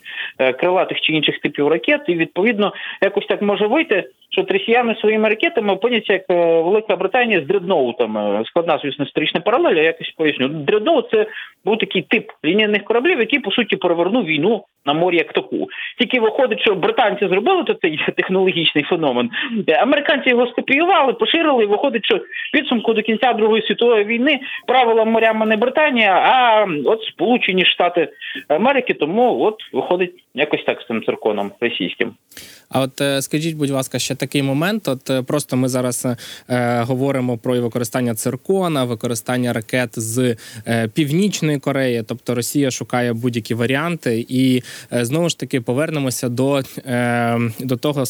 крилатих 0.60 1.02
чи 1.02 1.14
інших 1.14 1.40
типів 1.40 1.68
ракет, 1.68 2.02
і 2.08 2.16
відповідно 2.16 2.74
якось 3.02 3.26
так 3.26 3.42
може 3.42 3.68
вийти, 3.68 4.10
що 4.30 4.46
росіяни 4.50 4.96
своїми 4.96 5.30
ракетами 5.30 5.74
опиняться 5.74 6.14
як 6.14 6.24
е, 6.30 6.62
Велика 6.62 6.96
Британія 6.96 7.42
з 7.42 7.48
дредноутами. 7.48 8.44
Складна, 8.46 8.80
звісно, 8.84 9.06
історична 9.06 9.42
паралель, 9.42 9.76
я 9.76 9.84
якось 9.84 10.14
поясню. 10.18 10.48
Дредноут– 10.48 11.10
це 11.12 11.26
був 11.66 11.78
такий 11.78 12.02
тип 12.02 12.32
лінійних 12.46 12.84
кораблів, 12.84 13.20
який 13.20 13.40
по 13.40 13.52
суті 13.52 13.76
перевернув 13.76 14.26
війну 14.26 14.64
на 14.86 14.94
морі 14.94 15.18
як 15.18 15.34
таку. 15.34 15.68
Тільки 16.00 16.20
виходить, 16.20 16.62
що 16.62 16.76
британці 16.76 17.28
зробили 17.28 17.64
то 17.64 17.74
цей 17.74 18.00
технологічний 18.18 18.84
феномен. 18.84 19.30
Американці 19.80 20.30
його 20.30 20.48
скопіювали, 20.48 21.14
поширили. 21.14 21.64
і 21.64 21.68
Виходить, 21.68 22.06
що 22.06 22.20
підсумку 22.54 22.94
до 22.94 23.02
кінця 23.02 23.34
Другої 23.34 23.64
світової 23.68 24.04
війни 24.04 24.40
правила 24.68 25.06
морями 25.06 25.46
не 25.46 25.58
Британія, 25.58 26.12
а 26.12 26.66
от 26.86 27.04
Сполучені 27.04 27.66
Штати 27.66 28.10
Америки. 28.48 28.94
Тому 28.94 29.42
от 29.42 29.56
виходить 29.74 30.24
якось 30.34 30.64
так 30.66 30.82
з 30.82 30.88
цим 30.88 31.04
цирконом 31.04 31.52
російським. 31.62 32.14
А 32.72 32.82
от 32.82 33.02
е, 33.02 33.22
скажіть, 33.22 33.58
будь 33.58 33.70
ласка, 33.70 34.00
ще 34.00 34.16
такий 34.20 34.44
момент. 34.44 34.88
От 34.88 35.10
е, 35.10 35.22
просто 35.22 35.58
ми 35.58 35.70
зараз 35.70 36.08
е, 36.50 36.82
говоримо 36.82 37.38
про 37.38 37.62
використання 37.62 38.16
циркона, 38.16 38.84
використання 38.84 39.54
ракет 39.54 39.90
з 39.96 40.36
е, 40.68 40.88
північної 40.88 41.60
Кореї, 41.60 42.04
тобто 42.08 42.36
Росія 42.36 42.72
шукає 42.72 43.14
будь-які 43.14 43.54
варіанти, 43.54 44.26
і 44.30 44.64
е, 44.94 45.06
знову 45.06 45.30
ж 45.30 45.40
таки 45.40 45.62
повернемося 45.62 46.30
до 46.30 46.62
е, 46.86 47.40
до 47.60 47.78
того 47.78 48.04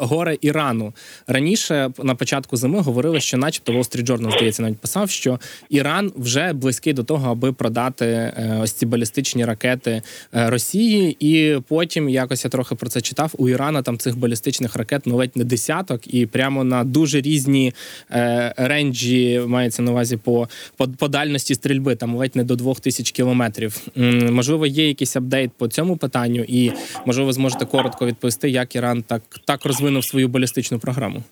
горе 0.00 0.36
Ірану. 0.40 0.92
Раніше 1.26 1.90
на 2.02 2.14
початку 2.14 2.56
зими 2.56 2.80
говорили, 2.80 3.20
що, 3.20 3.36
начебто, 3.36 3.72
Wall 3.72 3.78
Street 3.78 4.06
Journal, 4.06 4.36
здається, 4.36 4.62
навіть 4.62 4.78
писав, 4.78 5.10
що 5.10 5.40
Іран 5.70 6.12
вже 6.16 6.52
близький 6.52 6.92
до 6.92 7.04
того, 7.04 7.30
аби 7.30 7.52
продати 7.52 8.06
е, 8.06 8.58
ось 8.62 8.72
ці 8.72 8.86
балістичні 8.86 9.44
ракети 9.44 10.02
Росії, 10.32 11.16
і 11.20 11.60
потім 11.68 12.08
якось 12.08 12.44
я 12.44 12.50
трохи 12.50 12.74
про 12.74 12.88
це 12.88 13.00
читав 13.00 13.34
у 13.38 13.48
Ірана 13.48 13.82
там 13.82 13.98
цих 13.98 14.18
балістичних 14.18 14.76
ракет 14.76 15.02
ну 15.06 15.17
ледь 15.18 15.36
не 15.36 15.44
десяток, 15.44 16.14
і 16.14 16.26
прямо 16.26 16.64
на 16.64 16.84
дуже 16.84 17.20
різні 17.20 17.72
е, 18.10 18.54
range 18.56 19.26
і 19.26 19.40
мається 19.46 19.82
на 19.82 19.90
увазі 19.90 20.16
по, 20.16 20.48
по 20.76 20.88
по, 20.88 21.08
дальності 21.08 21.54
стрільби, 21.54 21.96
там 21.96 22.16
ледь 22.16 22.36
не 22.36 22.44
до 22.44 22.56
двох 22.56 22.80
тисяч 22.80 23.10
кілометрів. 23.10 23.76
М, 23.96 24.34
можливо, 24.34 24.66
є 24.66 24.88
якийсь 24.88 25.16
апдейт 25.16 25.50
по 25.58 25.68
цьому 25.68 25.96
питанню, 25.96 26.44
і 26.48 26.72
можливо, 27.06 27.32
зможете 27.32 27.66
коротко 27.66 28.06
відповісти, 28.06 28.50
як 28.50 28.74
Іран 28.74 29.02
так, 29.02 29.22
так 29.44 29.64
розвинув 29.64 30.04
свою 30.04 30.28
балістичну 30.28 30.78
програму. 30.78 31.22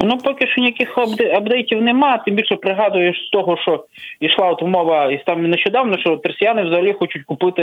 Ну, 0.00 0.18
поки 0.18 0.46
що 0.46 0.60
ніяких 0.60 0.98
апдейтів 1.34 1.82
нема. 1.82 2.18
Тим 2.18 2.34
більше 2.34 2.56
пригадуєш 2.56 3.26
з 3.26 3.30
того, 3.30 3.56
що 3.56 3.84
йшла 4.20 4.50
от 4.50 4.62
мова 4.62 5.12
і 5.12 5.22
там 5.26 5.50
нещодавно, 5.50 5.98
що 5.98 6.20
росіяни 6.24 6.62
взагалі 6.62 6.92
хочуть 6.92 7.24
купити, 7.24 7.62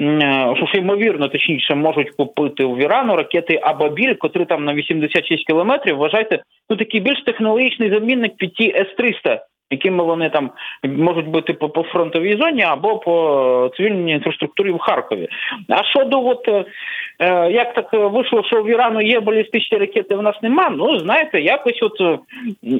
е, 0.00 0.54
що 0.56 0.78
ймовірно, 0.78 1.28
точніше, 1.28 1.74
можуть 1.74 2.10
купити 2.10 2.64
в 2.64 2.78
Ірану 2.78 3.16
ракети 3.16 3.60
Абабіль, 3.62 4.14
котрі 4.14 4.44
там 4.44 4.64
на 4.64 4.74
86 4.74 5.46
кілометрів. 5.46 5.96
Вважайте, 5.96 6.42
ну 6.70 6.76
такий 6.76 7.00
більш 7.00 7.22
технологічний 7.22 7.90
замінник 7.90 8.36
під 8.36 8.54
ті 8.54 8.74
С-300, 8.76 9.40
якими 9.70 10.04
вони 10.04 10.30
там 10.30 10.50
можуть 10.84 11.28
бути 11.28 11.52
по, 11.52 11.68
по 11.68 11.82
фронтовій 11.82 12.36
зоні 12.40 12.62
або 12.62 12.98
по 12.98 13.70
цивільній 13.76 14.12
інфраструктурі 14.12 14.70
в 14.70 14.78
Харкові. 14.78 15.28
А 15.68 15.84
щодо 15.84 16.26
от 16.26 16.48
е, 16.48 16.64
е 17.18 17.50
як 17.50 17.74
так 17.74 17.92
вийшло, 17.92 18.44
що 18.44 18.62
в 18.62 18.70
Ірану 18.70 19.00
є 19.00 19.20
балістичні 19.20 19.78
ракети, 19.78 20.16
в 20.16 20.22
нас 20.22 20.36
нема. 20.42 20.70
Ну 20.70 20.98
знаєте, 20.98 21.40
якось 21.40 21.82
от 21.82 22.00
е, 22.00 22.18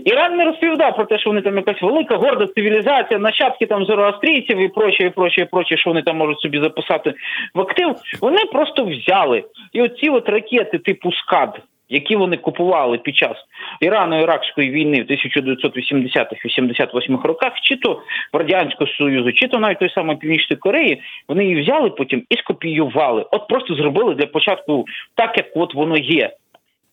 Іран 0.04 0.36
не 0.36 0.44
розповідав 0.44 0.96
про 0.96 1.04
те, 1.04 1.18
що 1.18 1.30
вони 1.30 1.42
там 1.42 1.56
якась 1.56 1.82
велика 1.82 2.16
горда 2.16 2.46
цивілізація, 2.46 3.18
нащадки 3.18 3.66
там 3.66 3.84
зороастрійців 3.84 4.58
і 4.58 4.68
проче, 4.68 5.04
і 5.04 5.10
проче, 5.10 5.40
і 5.40 5.44
проче, 5.44 5.76
що 5.76 5.90
вони 5.90 6.02
там 6.02 6.16
можуть 6.16 6.40
собі 6.40 6.60
записати 6.60 7.14
в 7.54 7.60
актив. 7.60 7.94
Вони 8.20 8.38
просто 8.52 8.84
взяли 8.84 9.44
і 9.72 9.82
оці 9.82 10.08
от 10.08 10.28
ракети 10.28 10.78
типу 10.78 11.12
СКАД 11.12 11.60
які 11.88 12.16
вони 12.16 12.36
купували 12.36 12.98
під 12.98 13.16
час 13.16 13.36
Ірано-Іракської 13.80 14.70
війни 14.70 15.02
в 15.02 15.06
1980-88 15.12 17.22
роках, 17.22 17.52
чи 17.62 17.76
то 17.76 18.02
в 18.32 18.36
радянського 18.36 18.90
союзу, 18.90 19.32
чи 19.32 19.48
то 19.48 19.58
навіть 19.58 19.78
той 19.78 19.90
самої 19.90 20.18
північної 20.18 20.58
Кореї, 20.58 21.02
вони 21.28 21.44
її 21.44 21.62
взяли 21.62 21.90
потім 21.90 22.22
і 22.30 22.36
скопіювали. 22.36 23.26
От 23.30 23.48
просто 23.48 23.74
зробили 23.74 24.14
для 24.14 24.26
початку 24.26 24.84
так, 25.14 25.36
як 25.36 25.46
от 25.54 25.74
воно 25.74 25.96
є. 25.96 26.30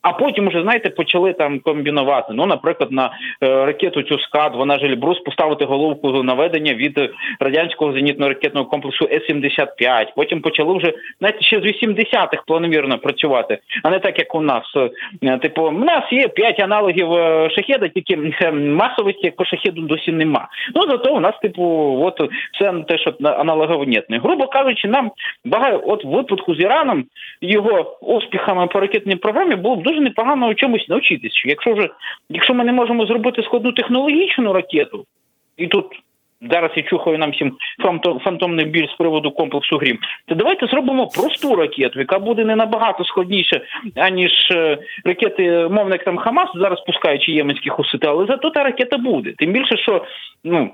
А 0.06 0.14
потім 0.14 0.48
вже 0.50 0.62
знаєте 0.62 0.90
почали 0.90 1.34
там 1.34 1.60
комбінувати. 1.60 2.34
Ну, 2.34 2.46
наприклад, 2.46 2.92
на 2.92 3.06
е, 3.44 3.66
ракету 3.66 4.02
цю 4.02 4.20
скад 4.20 4.56
вона 4.56 4.80
ж 4.80 4.96
Брус 4.96 5.20
поставити 5.20 5.66
головку 5.66 6.24
наведення 6.24 6.74
від 6.74 7.00
радянського 7.40 7.92
зенітно-ракетного 7.92 8.66
комплексу 8.66 9.08
С-75. 9.12 10.06
Потім 10.16 10.42
почали 10.42 10.78
вже 10.78 10.94
знаєте, 11.20 11.42
ще 11.42 11.60
з 11.60 11.64
80-х 11.64 12.44
планомірно 12.48 12.98
працювати, 12.98 13.58
а 13.84 13.90
не 13.90 14.00
так 14.00 14.20
як 14.20 14.36
у 14.36 14.42
нас. 14.42 14.64
Е, 15.24 15.38
типу, 15.38 15.62
у 15.64 15.72
нас 15.72 16.04
є 16.12 16.28
п'ять 16.28 16.60
аналогів 16.60 17.14
е, 17.14 17.50
шахеда, 17.50 17.88
тільки 17.88 18.18
масовості 18.52 19.22
як 19.24 19.36
по 19.36 19.46
шахеду 19.46 19.82
досі 19.82 20.12
нема. 20.12 20.48
Ну 20.76 20.82
зато 20.82 21.14
у 21.14 21.20
нас, 21.20 21.34
типу, 21.42 21.64
от 22.04 22.22
все 22.54 22.74
те, 22.88 22.98
що 22.98 23.14
аналогів 23.24 23.88
нет. 23.88 24.06
Грубо 24.10 24.48
кажучи, 24.48 24.88
нам 24.88 25.12
багато 25.46 25.84
от 25.88 26.06
випадку 26.06 26.56
з 26.56 26.60
Іраном 26.60 27.06
його 27.42 27.98
успіхами 28.02 28.68
по 28.68 28.80
ракетній 28.80 29.16
програмі 29.16 29.56
було 29.56 29.76
б 29.76 29.84
дуже 29.84 29.95
непогано 30.02 30.48
у 30.48 30.54
чомусь 30.54 30.88
навчитись. 30.90 31.44
Якщо 31.46 31.74
вже 31.74 31.90
якщо 32.30 32.54
ми 32.54 32.64
не 32.64 32.72
можемо 32.72 33.06
зробити 33.06 33.44
складну 33.44 33.72
технологічну 33.72 34.54
ракету, 34.54 35.06
і 35.58 35.68
тут 35.68 35.86
зараз 36.42 36.72
я 36.76 36.84
чухаю 36.84 37.18
нам 37.18 37.32
всім 37.32 37.58
фантомний 38.24 38.66
біль 38.66 38.88
з 38.88 38.98
приводу 38.98 39.32
комплексу 39.32 39.78
Грім, 39.78 39.98
то 40.28 40.36
давайте 40.36 40.68
зробимо 40.68 41.08
просту 41.08 41.56
ракету, 41.56 42.00
яка 42.00 42.20
буде 42.20 42.46
не 42.46 42.56
набагато 42.56 43.06
складніша, 43.06 43.62
аніж 43.96 44.32
е, 44.52 44.78
ракети, 45.06 45.68
мовник 45.72 46.04
там 46.04 46.18
Хамас 46.18 46.50
зараз 46.56 46.84
пускаючи 46.86 47.32
єменські 47.32 47.70
хусити, 47.70 48.08
але 48.08 48.26
зато 48.26 48.50
та 48.50 48.64
ракета 48.64 48.98
буде. 48.98 49.34
Тим 49.38 49.52
більше, 49.52 49.78
що 49.78 50.06
ну. 50.44 50.72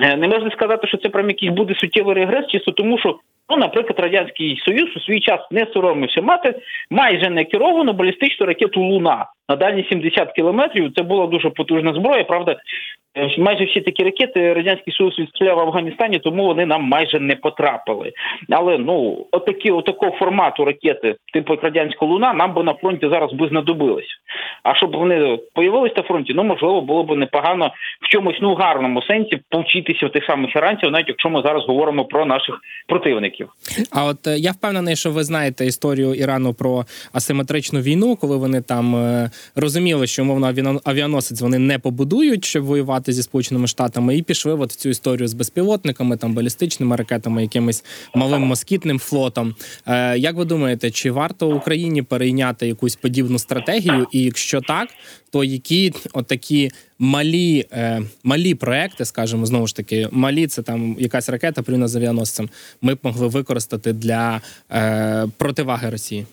Е, 0.00 0.16
не 0.16 0.28
можна 0.28 0.50
сказати, 0.50 0.86
що 0.86 0.96
це 0.96 1.08
прям 1.08 1.28
якийсь 1.28 1.52
буде 1.52 1.74
суттєвий 1.74 2.14
регрес, 2.14 2.46
чисто 2.46 2.72
тому, 2.72 2.98
що 2.98 3.18
Ну, 3.48 3.56
наприклад, 3.56 4.00
радянський 4.00 4.62
союз 4.64 4.96
у 4.96 5.00
свій 5.00 5.20
час 5.20 5.40
не 5.50 5.66
соромився 5.66 6.22
мати 6.22 6.54
майже 6.90 7.30
не 7.30 7.44
керовану 7.44 7.92
балістичну 7.92 8.46
ракету 8.46 8.80
Луна 8.80 9.26
на 9.48 9.56
дальні 9.56 9.86
70 9.88 10.32
кілометрів. 10.32 10.92
Це 10.96 11.02
була 11.02 11.26
дуже 11.26 11.50
потужна 11.50 11.94
зброя. 11.94 12.24
Правда, 12.24 12.56
Е, 13.16 13.36
майже 13.38 13.64
всі 13.64 13.80
такі 13.80 14.04
ракети 14.04 14.52
радянський 14.52 14.92
союз 14.92 15.18
відстріляв 15.18 15.56
в 15.56 15.60
Афганістані, 15.60 16.18
тому 16.18 16.46
вони 16.46 16.66
нам 16.66 16.82
майже 16.82 17.20
не 17.20 17.36
потрапили. 17.36 18.12
Але 18.50 18.78
ну 18.78 19.26
отакі, 19.32 19.70
отакого 19.70 20.16
формату 20.18 20.64
ракети, 20.64 21.14
типу 21.32 21.56
радянська 21.62 22.06
луна, 22.06 22.32
нам 22.32 22.54
би 22.54 22.62
на 22.62 22.74
фронті 22.74 23.08
зараз 23.12 23.32
би 23.32 23.48
знадобились. 23.48 24.08
А 24.62 24.74
щоб 24.74 24.96
вони 24.96 25.38
появились 25.54 25.96
на 25.96 26.02
фронті, 26.02 26.32
ну 26.36 26.44
можливо 26.44 26.80
було 26.80 27.04
б 27.04 27.16
непогано 27.16 27.70
в 28.00 28.08
чомусь 28.08 28.38
ну 28.42 28.54
гарному 28.54 29.02
сенсі 29.02 29.38
повчитися 29.50 30.06
в 30.06 30.12
тих 30.12 30.24
самих 30.24 30.56
іранців, 30.56 30.90
навіть 30.90 31.08
якщо 31.08 31.30
ми 31.30 31.42
зараз 31.42 31.64
говоримо 31.66 32.04
про 32.04 32.24
наших 32.24 32.58
противників. 32.88 33.48
А 33.92 34.04
от 34.04 34.26
е, 34.26 34.38
я 34.38 34.52
впевнений, 34.52 34.96
що 34.96 35.10
ви 35.10 35.24
знаєте 35.24 35.66
історію 35.66 36.14
Ірану 36.14 36.54
про 36.54 36.84
асиметричну 37.14 37.80
війну, 37.80 38.16
коли 38.16 38.36
вони 38.36 38.60
там 38.60 38.96
е, 38.96 39.30
розуміли, 39.54 40.06
що 40.06 40.22
умовно 40.22 40.80
авіаносець 40.84 41.40
вони 41.40 41.58
не 41.58 41.78
побудують, 41.78 42.44
щоб 42.44 42.64
воювати 42.64 43.12
зі 43.12 43.22
сполученими 43.22 43.66
штатами, 43.66 44.16
і 44.16 44.22
пішли 44.22 44.54
от 44.54 44.72
в 44.72 44.76
цю 44.76 44.88
історію 44.88 45.28
з 45.28 45.34
безпілотниками, 45.34 46.16
там 46.16 46.34
балістичними 46.34 46.96
ракетами, 46.96 47.42
якимось 47.42 47.84
малим 48.14 48.42
москітним 48.42 48.98
флотом. 48.98 49.54
Е, 49.86 50.18
Як 50.18 50.36
ви 50.36 50.44
думаєте, 50.44 50.90
чи 50.90 51.10
варто 51.10 51.56
Україні 51.56 52.02
перейняти 52.02 52.66
якусь 52.66 52.96
подібну 52.96 53.38
стратегію? 53.38 54.06
І 54.12 54.22
якщо 54.22 54.60
так, 54.60 54.88
то 55.30 55.44
які 55.44 55.92
отакі 56.12 56.70
малі 56.98 57.64
е, 57.72 58.02
малі 58.24 58.54
проекти, 58.54 59.04
скажімо, 59.04 59.46
знову 59.46 59.66
ж 59.66 59.76
таки, 59.76 60.08
малі 60.12 60.46
це 60.46 60.62
там 60.62 60.96
якась 60.98 61.28
ракета 61.28 61.62
порівняно 61.62 61.88
з 61.88 61.96
авіаносцем, 61.96 62.48
ми 62.82 62.94
б 62.94 62.98
могли 63.02 63.26
використати 63.26 63.92
для 63.92 64.40
е, 64.72 65.28
противаги 65.36 65.90
Росії? 65.90 66.26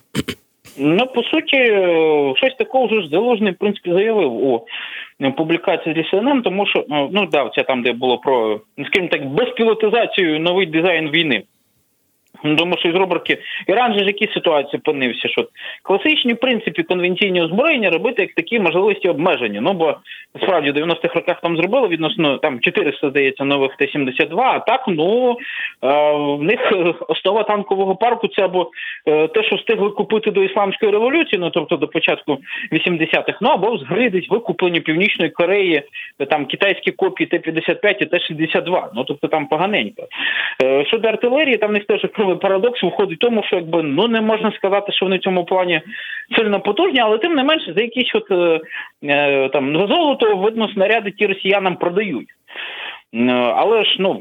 Ну, 0.78 1.06
по 1.06 1.22
суті, 1.22 1.56
е, 1.56 2.32
щось 2.36 2.54
такого 2.54 2.86
вже 2.86 3.08
залужний 3.08 3.52
в 3.52 3.58
принципі 3.58 3.92
заявив 3.92 4.32
у 4.32 4.66
Е, 5.20 5.30
публікації 5.30 5.94
зі 5.94 6.16
CNN, 6.16 6.42
тому 6.42 6.66
що 6.66 6.84
ну, 6.88 7.08
ну 7.12 7.26
да, 7.26 7.50
це 7.54 7.62
там, 7.62 7.82
де 7.82 7.92
було 7.92 8.18
про 8.18 8.60
ну, 8.76 8.84
скажімо 8.84 9.08
так, 9.08 9.26
безпілотизацію 9.26 10.40
новий 10.40 10.66
дизайн 10.66 11.10
війни. 11.10 11.42
Ну, 12.44 12.56
тому 12.56 12.76
що 12.78 12.88
із 12.88 12.94
рубрики 12.94 13.38
Іран 13.66 13.92
же 13.92 13.98
ж 13.98 14.04
які 14.04 14.28
ситуації 14.34 14.80
опинився, 14.80 15.28
що 15.28 15.46
класичні 15.82 16.32
в 16.32 16.40
принципі 16.40 16.82
конвенційні 16.82 17.42
озброєння 17.42 17.90
робити 17.90 18.22
як 18.22 18.34
такі 18.34 18.60
можливості 18.60 19.08
обмежені. 19.08 19.60
Ну 19.60 19.72
бо 19.72 19.96
справді 20.42 20.70
в 20.70 20.76
90-х 20.76 21.14
роках 21.14 21.40
там 21.40 21.56
зробили 21.56 21.88
відносно 21.88 22.38
там 22.38 22.60
400, 22.60 23.10
здається, 23.10 23.44
нових 23.44 23.76
Т-72, 23.76 24.40
а 24.40 24.58
так 24.58 24.84
ну 24.88 25.36
в 25.82 26.42
них 26.42 26.72
основа 27.08 27.42
танкового 27.42 27.96
парку 27.96 28.28
це 28.28 28.44
або 28.44 28.70
е, 29.06 29.28
те, 29.28 29.42
що 29.42 29.56
встигли 29.56 29.90
купити 29.90 30.30
до 30.30 30.42
ісламської 30.42 30.92
революції, 30.92 31.38
ну 31.40 31.50
тобто 31.50 31.76
до 31.76 31.88
початку 31.88 32.38
80-х, 32.72 33.38
ну 33.40 33.48
або 33.48 33.74
взагалі 33.74 34.10
десь 34.10 34.30
викуплені 34.30 34.80
північної 34.80 35.30
Кореї, 35.30 35.82
там 36.30 36.46
китайські 36.46 36.90
копії 36.90 37.26
Т-55 37.26 37.96
і 38.00 38.06
Т-62. 38.06 38.88
Ну 38.94 39.04
тобто 39.04 39.28
там 39.28 39.46
поганенько. 39.46 40.06
Е, 40.62 40.84
щодо 40.84 41.08
артилерії, 41.08 41.56
там 41.56 41.72
них 41.72 41.84
теж 41.84 42.06
парадокс 42.36 42.82
виходить 42.82 43.18
в 43.18 43.20
тому, 43.20 43.42
що 43.42 43.56
якби 43.56 43.82
ну 43.82 44.08
не 44.08 44.20
можна 44.20 44.52
сказати, 44.52 44.92
що 44.92 45.06
вони 45.06 45.16
в 45.16 45.20
цьому 45.20 45.44
плані 45.44 45.80
сильно 46.36 46.60
потужні, 46.60 47.00
але 47.00 47.18
тим 47.18 47.34
не 47.34 47.44
менше 47.44 47.72
за 47.76 47.82
якісь 47.82 48.14
от 48.14 48.30
е, 48.30 48.60
е 49.04 49.48
там 49.48 49.76
золото 49.76 50.36
видно 50.36 50.68
снаряди 50.68 51.10
ті 51.10 51.26
росіянам 51.26 51.76
продають. 51.76 52.28
Е, 53.14 53.32
але 53.56 53.84
ж 53.84 53.96
ну. 53.98 54.20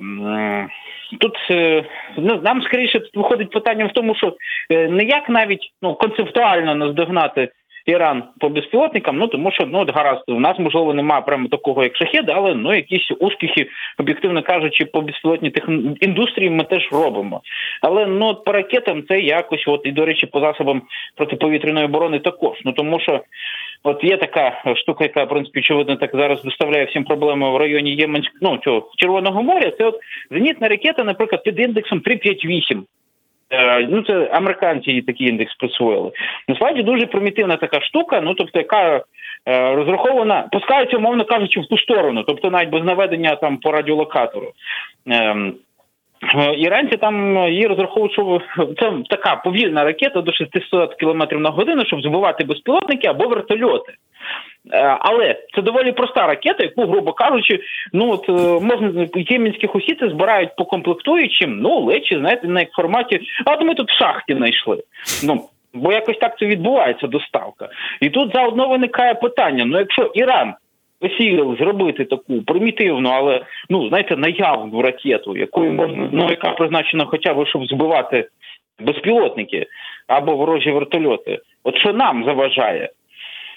Тут 1.19 1.37
е, 1.51 1.83
ну, 2.17 2.41
нам 2.43 2.61
скоріше 2.61 3.01
виходить 3.13 3.51
питання 3.51 3.85
в 3.85 3.91
тому, 3.91 4.15
що 4.15 4.35
не 4.69 5.03
як 5.03 5.29
навіть 5.29 5.71
ну 5.81 5.95
концептуально 5.95 6.75
наздогнати 6.75 7.49
Іран 7.85 8.23
по 8.39 8.49
безпілотникам, 8.49 9.17
ну 9.17 9.27
тому 9.27 9.51
що 9.51 9.65
ну 9.65 9.79
от 9.79 9.95
гаразд, 9.95 10.23
у 10.27 10.39
нас 10.39 10.59
можливо 10.59 10.93
немає 10.93 11.21
прямо 11.21 11.47
такого, 11.47 11.83
як 11.83 11.95
шахід, 11.95 12.29
але 12.29 12.55
ну 12.55 12.75
якісь 12.75 13.11
успіхи, 13.19 13.67
об'єктивно 13.97 14.43
кажучи, 14.43 14.85
по 14.85 15.01
безпілотній 15.01 15.49
тех... 15.49 15.69
індустрії 16.01 16.49
ми 16.49 16.63
теж 16.63 16.89
робимо. 16.91 17.41
Але 17.81 18.05
ну 18.05 18.25
от 18.25 18.43
по 18.43 18.51
ракетам 18.51 19.03
це 19.07 19.19
якось, 19.19 19.63
от 19.67 19.81
і 19.83 19.91
до 19.91 20.05
речі, 20.05 20.25
по 20.25 20.39
засобам 20.39 20.81
протиповітряної 21.15 21.85
оборони 21.85 22.19
також. 22.19 22.57
Ну 22.65 22.71
тому 22.71 22.99
що. 22.99 23.21
От 23.85 24.03
є 24.03 24.17
така 24.17 24.75
штука, 24.75 25.03
яка 25.03 25.23
в 25.23 25.29
принципі 25.29 25.59
очевидно 25.59 25.95
так 25.95 26.11
зараз 26.13 26.43
доставляє 26.43 26.85
всім 26.85 27.03
проблеми 27.03 27.51
в 27.51 27.57
районі 27.57 27.95
Єменськ, 27.95 28.31
ну 28.41 28.57
цього 28.57 28.91
Червоного 28.97 29.43
моря. 29.43 29.71
Це 29.77 29.85
от 29.85 29.95
зенітна 30.31 30.67
ракета, 30.67 31.03
наприклад, 31.03 31.43
під 31.43 31.59
індексом 31.59 31.99
358. 31.99 32.85
Е, 33.53 33.87
ну 33.89 34.03
це 34.03 34.29
американці 34.31 35.01
такий 35.01 35.27
індекс 35.27 35.55
присвоїли. 35.55 36.11
Насправді 36.47 36.83
дуже 36.83 37.05
примітивна 37.05 37.57
така 37.57 37.81
штука, 37.81 38.21
ну 38.21 38.33
тобто, 38.33 38.59
яка 38.59 39.01
е, 39.47 39.75
розрахована, 39.75 40.47
пускається, 40.51 40.97
умовно 40.97 41.25
кажучи, 41.25 41.59
в 41.59 41.65
ту 41.65 41.77
сторону, 41.77 42.23
тобто 42.27 42.49
навіть 42.49 42.69
без 42.69 42.83
наведення 42.83 43.35
там 43.35 43.57
по 43.57 43.71
радіолокатору. 43.71 44.51
Е, 46.35 46.55
Іранці 46.57 46.97
там 46.97 47.47
її 47.47 47.67
розраховують, 47.67 48.13
що 48.13 48.41
це 48.79 48.93
така 49.09 49.35
повільна 49.35 49.83
ракета 49.83 50.21
до 50.21 50.31
600 50.31 50.95
км 50.95 51.23
на 51.31 51.49
годину, 51.49 51.85
щоб 51.85 52.01
збивати 52.01 52.43
безпілотники 52.43 53.07
або 53.07 53.27
вертольоти. 53.27 53.93
Е, 54.73 54.97
але 54.99 55.35
це 55.55 55.61
доволі 55.61 55.91
проста 55.91 56.27
ракета, 56.27 56.63
яку, 56.63 56.85
грубо 56.85 57.13
кажучи, 57.13 57.59
ну 57.93 58.11
от 58.11 58.29
е, 58.29 58.65
можна 58.65 59.07
ємінські 59.15 59.67
хусіти 59.67 60.09
збирають 60.09 60.55
по 60.55 60.65
комплектуючим, 60.65 61.59
ну 61.59 61.79
лечі, 61.79 62.17
знаєте, 62.17 62.47
на 62.47 62.65
форматі, 62.65 63.19
а 63.45 63.63
ми 63.63 63.75
тут 63.75 63.89
в 63.89 63.97
шахті 63.97 64.35
знайшли. 64.35 64.83
Ну 65.23 65.49
бо 65.73 65.91
якось 65.91 66.17
так 66.17 66.39
це 66.39 66.45
відбувається 66.45 67.07
доставка. 67.07 67.69
І 68.01 68.09
тут 68.09 68.31
заодно 68.33 68.67
виникає 68.67 69.13
питання: 69.13 69.65
ну 69.65 69.79
якщо 69.79 70.11
Іран 70.13 70.53
посілив 71.03 71.57
зробити 71.59 72.05
таку 72.05 72.41
примітивну, 72.41 73.09
але 73.09 73.45
ну 73.69 73.89
знаєте, 73.89 74.15
наявну 74.17 74.81
ракету, 74.81 75.37
якою 75.37 75.73
можна 75.73 76.09
ну 76.11 76.29
яка 76.29 76.49
призначена, 76.49 77.05
хоча 77.05 77.33
б 77.33 77.47
щоб 77.47 77.65
збивати 77.65 78.27
безпілотники 78.79 79.65
або 80.07 80.35
ворожі 80.35 80.71
вертольоти, 80.71 81.39
от 81.63 81.77
що 81.77 81.93
нам 81.93 82.25
заважає? 82.25 82.89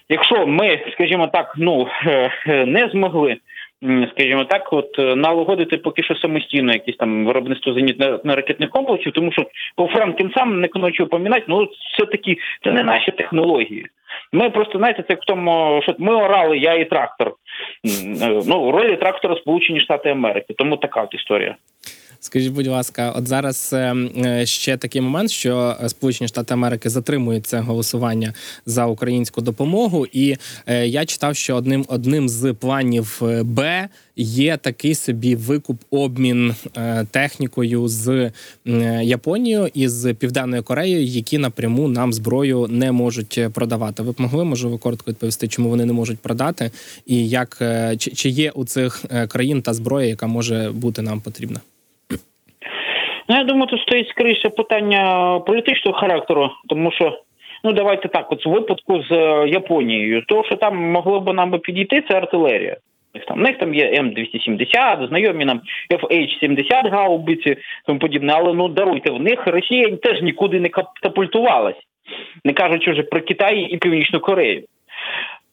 Якщо 0.08 0.46
ми, 0.46 0.80
скажімо 0.92 1.26
так, 1.26 1.54
ну 1.56 1.88
е, 2.06 2.30
е, 2.46 2.66
не 2.66 2.88
змогли. 2.88 3.36
Скажімо 4.10 4.44
так, 4.44 4.72
от 4.72 4.98
е, 4.98 5.16
налагодити 5.16 5.76
поки 5.76 6.02
що 6.02 6.14
самостійно 6.14 6.72
якісь 6.72 6.96
там 6.96 7.26
виробництво 7.26 7.72
зенітно-ракетних 7.72 8.68
комплексів, 8.68 9.12
тому 9.12 9.32
що 9.32 9.46
по 9.76 9.86
франкінцям 9.86 10.60
не 10.60 10.68
коночу 10.68 11.06
помінати, 11.06 11.44
ну 11.48 11.68
все 11.94 12.06
таки 12.06 12.36
це 12.64 12.72
не 12.72 12.82
наші 12.82 13.10
технології. 13.10 13.86
Ми 14.32 14.50
просто 14.50 14.78
знаєте, 14.78 15.04
це 15.08 15.14
в 15.14 15.20
тому, 15.26 15.80
що 15.82 15.94
ми 15.98 16.14
орали, 16.14 16.58
я 16.58 16.74
і 16.74 16.84
трактор. 16.84 17.32
Ну 18.46 18.70
ролі 18.70 18.96
трактора 18.96 19.36
Сполучені 19.36 19.80
Штати 19.80 20.10
Америки, 20.10 20.54
тому 20.58 20.76
така 20.76 21.02
от 21.02 21.14
історія. 21.14 21.56
Скажіть, 22.20 22.52
будь 22.52 22.66
ласка, 22.66 23.10
от 23.10 23.28
зараз 23.28 23.70
е, 23.72 23.94
е, 24.24 24.46
ще 24.46 24.76
такий 24.76 25.00
момент, 25.00 25.30
що 25.30 25.76
Сполучені 25.88 26.28
Штати 26.28 26.54
Америки 26.54 26.90
затримують 26.90 27.46
це 27.46 27.60
голосування 27.60 28.34
за 28.66 28.86
українську 28.86 29.40
допомогу, 29.40 30.06
і 30.12 30.36
е, 30.66 30.86
я 30.86 31.04
читав, 31.04 31.36
що 31.36 31.56
одним 31.56 31.84
одним 31.88 32.28
з 32.28 32.52
планів 32.52 33.20
е, 33.22 33.42
Б 33.42 33.88
є 34.16 34.56
такий 34.56 34.94
собі 34.94 35.34
викуп 35.34 35.80
обмін 35.90 36.54
е, 36.76 37.06
технікою 37.10 37.88
з 37.88 38.08
е, 38.08 38.32
Японією 39.04 39.70
і 39.74 39.88
з 39.88 40.14
Південною 40.14 40.62
Кореєю, 40.62 41.04
які 41.04 41.38
напряму 41.38 41.88
нам 41.88 42.12
зброю 42.12 42.66
не 42.70 42.92
можуть 42.92 43.40
продавати. 43.52 44.02
Ви 44.02 44.12
б 44.12 44.20
могли 44.20 44.44
можливо 44.44 44.78
коротко 44.78 45.10
відповісти, 45.10 45.48
чому 45.48 45.68
вони 45.68 45.84
не 45.84 45.92
можуть 45.92 46.18
продати, 46.18 46.70
і 47.06 47.28
як 47.28 47.58
е, 47.60 47.96
чи, 47.98 48.10
чи 48.10 48.28
є 48.28 48.50
у 48.50 48.64
цих 48.64 49.04
е, 49.10 49.26
країн 49.26 49.62
та 49.62 49.74
зброя, 49.74 50.08
яка 50.08 50.26
може 50.26 50.70
бути 50.74 51.02
нам 51.02 51.20
потрібна? 51.20 51.60
Ну, 53.28 53.36
я 53.36 53.44
думаю, 53.44 53.66
тут 53.66 53.80
стоїть 53.80 54.08
скоріше 54.08 54.48
питання 54.48 55.38
політичного 55.46 55.98
характеру, 55.98 56.50
тому 56.68 56.92
що. 56.92 57.18
Ну, 57.64 57.72
давайте 57.72 58.08
так, 58.08 58.32
от 58.32 58.46
в 58.46 58.48
випадку 58.48 59.02
з 59.02 59.12
е, 59.12 59.48
Японією, 59.48 60.22
то, 60.28 60.44
що 60.44 60.56
там 60.56 60.90
могло 60.90 61.20
б 61.20 61.34
нам 61.34 61.58
підійти, 61.58 62.04
це 62.08 62.16
артилерія. 62.16 62.76
Там, 63.28 63.38
у 63.38 63.42
них 63.42 63.58
там 63.58 63.74
є 63.74 63.90
М270, 63.90 65.08
знайомі 65.08 65.44
нам 65.44 65.60
FH-70 65.90 66.90
гаубиці, 66.90 67.56
тому 67.86 67.98
подібне. 67.98 68.32
Але 68.36 68.52
ну 68.52 68.68
даруйте, 68.68 69.10
в 69.10 69.20
них 69.20 69.46
Росія 69.46 69.96
теж 69.96 70.22
нікуди 70.22 70.60
не 70.60 70.68
катапультувалась, 70.68 71.76
не 72.44 72.52
кажучи 72.52 72.90
вже 72.90 73.02
про 73.02 73.20
Китай 73.20 73.60
і 73.60 73.76
Північну 73.76 74.20
Корею. 74.20 74.62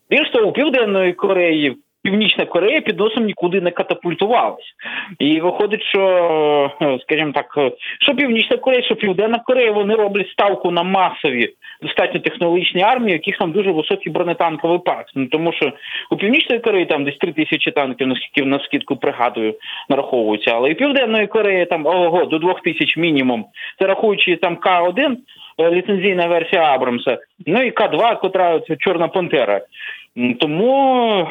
Більш 0.10 0.30
того, 0.30 0.48
у 0.48 0.52
Південної 0.52 1.14
Кореї 1.14 1.78
Північна 2.04 2.46
Корея 2.46 2.82
під 2.82 3.00
носом 3.00 3.26
нікуди 3.26 3.62
не 3.62 3.72
катапультувалась. 3.72 4.74
І 5.20 5.40
виходить, 5.42 5.84
що, 5.84 6.02
е, 6.82 7.00
скажімо 7.02 7.32
так, 7.32 7.54
е, 7.58 7.72
що 8.02 8.16
Північна 8.16 8.58
Корея, 8.58 8.84
що 8.84 8.96
Південна 8.96 9.40
Корея, 9.40 9.72
вони 9.72 9.96
роблять 9.96 10.30
ставку 10.30 10.72
на 10.72 10.84
масові 10.84 11.50
достатньо 11.82 12.20
технологічні 12.20 12.82
армії, 12.82 13.14
яких 13.14 13.38
там 13.38 13.52
дуже 13.52 13.72
високий 13.72 14.12
бронетанковий 14.12 14.80
парк. 14.80 15.08
Ну 15.16 15.28
тому 15.28 15.54
що 15.54 15.72
у 16.12 16.18
Північної 16.18 16.62
Кореї 16.62 16.86
там 16.86 17.04
десь 17.04 17.18
три 17.18 17.32
тисячі 17.32 17.72
танків, 17.72 18.08
наскільки 18.08 18.50
на 18.50 18.60
скидку 18.60 18.96
пригадую, 18.96 19.56
нараховуються. 19.90 20.52
Але 20.52 20.70
і 20.70 20.74
Південної 20.74 21.28
Кореї 21.28 21.66
там 21.66 21.86
ого, 21.86 22.26
до 22.26 22.40
двох 22.40 22.62
тисяч 22.62 22.98
мінімум. 22.98 23.46
Це 23.80 23.88
рахуючи 23.88 24.36
там 24.36 24.56
К1, 24.56 25.18
е, 25.58 25.72
ліцензійна 25.72 26.28
версія 26.28 26.62
Абрамса, 26.62 27.18
ну 27.46 27.62
і 27.62 27.72
К2, 27.72 28.20
котра 28.20 28.60
Чорна 28.80 29.08
Пантера. 29.08 29.62
Тому. 30.40 31.28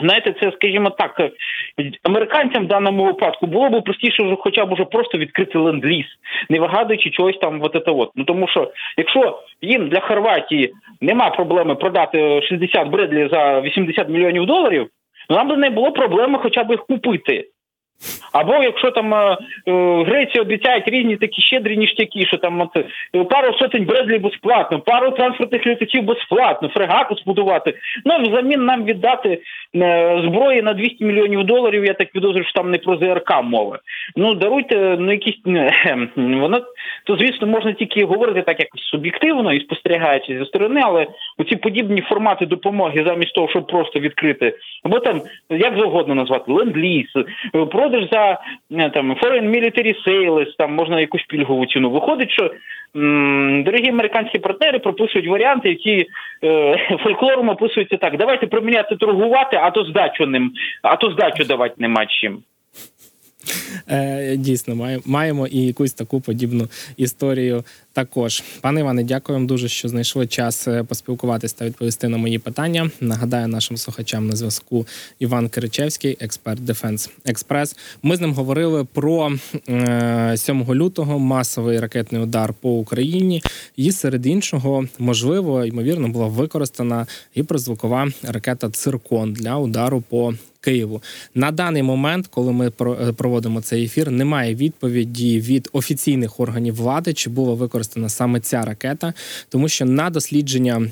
Знаєте, 0.00 0.34
це, 0.40 0.52
скажімо 0.52 0.90
так, 0.90 1.20
е, 1.20 1.30
американцям 2.02 2.64
в 2.64 2.68
даному 2.68 3.04
випадку 3.04 3.46
було 3.46 3.68
б 3.70 3.84
простіше 3.84 4.36
хоча 4.38 4.64
б 4.64 4.72
уже 4.72 4.84
просто 4.84 5.18
відкрити 5.18 5.58
ленд-ліз, 5.58 6.06
не 6.50 6.60
вигадуючи 6.60 7.10
чогось 7.10 7.38
там 7.38 7.62
от 7.62 7.72
це 7.72 7.90
от. 7.90 8.10
Ну 8.14 8.24
тому 8.24 8.48
що 8.48 8.72
якщо 8.96 9.38
їм 9.62 9.88
для 9.88 10.00
Хорватії 10.00 10.72
нема 11.00 11.30
проблеми 11.30 11.74
продати 11.74 12.42
60 12.42 12.88
Бредлі 12.88 13.28
за 13.32 13.60
80 13.60 14.08
мільйонів 14.08 14.46
доларів, 14.46 14.86
то 15.28 15.34
нам 15.34 15.48
би 15.48 15.56
не 15.56 15.70
було 15.70 15.92
проблеми 15.92 16.38
хоча 16.42 16.64
б 16.64 16.70
їх 16.70 16.86
купити. 16.86 17.44
Або 18.32 18.54
якщо 18.54 18.90
там 18.90 19.14
е, 19.14 19.36
е, 19.66 20.04
Греція 20.04 20.42
обіцяють 20.42 20.88
різні 20.88 21.16
такі 21.16 21.42
щедрі 21.42 21.76
ніштяки, 21.76 22.26
що 22.26 22.36
там 22.36 22.70
е, 23.14 23.24
пару 23.24 23.54
сотень 23.54 23.84
Бредлі 23.84 24.18
безплатно, 24.18 24.80
пару 24.80 25.10
транспортних 25.10 25.66
літаків 25.66 26.04
безплатно, 26.04 26.68
фрегату 26.68 27.14
збудувати. 27.14 27.74
Ну 28.04 28.22
взамін 28.22 28.64
нам 28.64 28.84
віддати 28.84 29.38
зброї 30.24 30.62
на 30.62 30.72
200 30.72 31.04
мільйонів 31.04 31.44
доларів. 31.44 31.84
Я 31.84 31.94
так 31.94 32.12
підозрюю, 32.12 32.44
що 32.44 32.52
там 32.52 32.70
не 32.70 32.78
про 32.78 32.96
ЗРК 32.96 33.42
мова. 33.42 33.78
Ну 34.16 34.34
даруйте, 34.34 34.96
ну 34.98 35.12
якісь 35.12 35.40
воно 36.16 36.60
то 37.04 37.16
звісно 37.16 37.46
можна 37.46 37.72
тільки 37.72 38.04
говорити 38.04 38.42
так 38.42 38.60
якось 38.60 38.82
суб'єктивно 38.82 39.52
і 39.52 39.60
спостерігаючи 39.60 40.38
зі 40.38 40.44
сторони, 40.44 40.80
але 40.84 41.06
оці 41.38 41.56
подібні 41.56 42.00
формати 42.00 42.46
допомоги, 42.46 43.04
замість 43.06 43.34
того, 43.34 43.48
щоб 43.48 43.66
просто 43.66 44.00
відкрити, 44.00 44.54
або 44.84 44.98
там 44.98 45.22
як 45.50 45.78
завгодно 45.78 46.14
назвати 46.14 46.52
ленд-ліз, 46.52 47.06
е, 47.54 47.66
продаж 47.90 48.08
за 48.12 48.38
е, 48.84 48.90
там 48.90 49.12
foreign 49.12 49.50
military 49.50 49.94
sales, 50.06 50.46
там 50.58 50.74
можна 50.74 51.00
якусь 51.00 51.24
пільгову 51.28 51.66
ціну. 51.66 51.90
Виходить, 51.90 52.30
що 52.30 52.50
м, 52.96 53.62
дорогі 53.64 53.88
американські 53.88 54.38
партнери 54.38 54.78
прописують 54.78 55.28
варіанти, 55.28 55.68
які 55.68 56.06
е, 56.44 56.76
фольклором 57.02 57.48
описуються 57.48 57.96
так: 57.96 58.16
давайте 58.16 58.46
проміняти 58.46 58.96
торгувати, 58.96 59.56
а 59.62 59.70
то 59.70 59.84
здачу 59.84 60.26
ним, 60.26 60.52
а 60.82 60.96
то 60.96 61.10
здачу 61.10 61.44
давати 61.44 61.74
нема 61.78 62.06
чим. 62.06 62.38
Е, 63.88 64.36
Дійсно, 64.36 64.74
має- 64.76 65.00
маємо 65.04 65.46
і 65.46 65.58
якусь 65.58 65.92
таку 65.92 66.20
подібну 66.20 66.68
історію 66.96 67.64
також. 67.92 68.42
Пане 68.60 68.80
Іване, 68.80 69.04
дякуємо 69.04 69.46
дуже, 69.46 69.68
що 69.68 69.88
знайшли 69.88 70.26
час 70.26 70.68
е, 70.68 70.82
поспілкуватись 70.84 71.52
та 71.52 71.64
відповісти 71.64 72.08
на 72.08 72.16
мої 72.16 72.38
питання. 72.38 72.90
Нагадаю 73.00 73.48
нашим 73.48 73.76
слухачам 73.76 74.28
на 74.28 74.36
зв'язку 74.36 74.86
Іван 75.18 75.48
Киричевський, 75.48 76.16
експерт 76.20 76.60
Defense 76.60 77.10
Express. 77.26 77.76
Ми 78.02 78.16
з 78.16 78.20
ним 78.20 78.32
говорили 78.34 78.84
про 78.84 79.32
е, 79.68 80.34
7 80.36 80.74
лютого 80.74 81.18
масовий 81.18 81.80
ракетний 81.80 82.22
удар 82.22 82.54
по 82.60 82.70
Україні, 82.78 83.42
і 83.76 83.92
серед 83.92 84.26
іншого, 84.26 84.84
можливо, 84.98 85.64
ймовірно, 85.64 86.08
була 86.08 86.26
використана 86.26 87.06
гіперзвукова 87.36 88.08
ракета 88.22 88.70
Циркон 88.70 89.32
для 89.32 89.56
удару 89.56 90.02
по 90.08 90.34
Києву 90.60 91.02
на 91.34 91.50
даний 91.50 91.82
момент, 91.82 92.26
коли 92.26 92.52
ми 92.52 92.66
е, 92.66 93.12
проводимо 93.12 93.60
цей 93.60 93.84
ефір, 93.84 94.10
немає 94.10 94.54
відповіді 94.54 95.40
від 95.40 95.68
офіційних 95.72 96.40
органів 96.40 96.74
влади, 96.74 97.12
чи 97.12 97.30
була 97.30 97.54
використана 97.54 98.08
саме 98.08 98.40
ця 98.40 98.62
ракета, 98.62 99.14
тому 99.48 99.68
що 99.68 99.84
на 99.84 100.10
дослідження. 100.10 100.90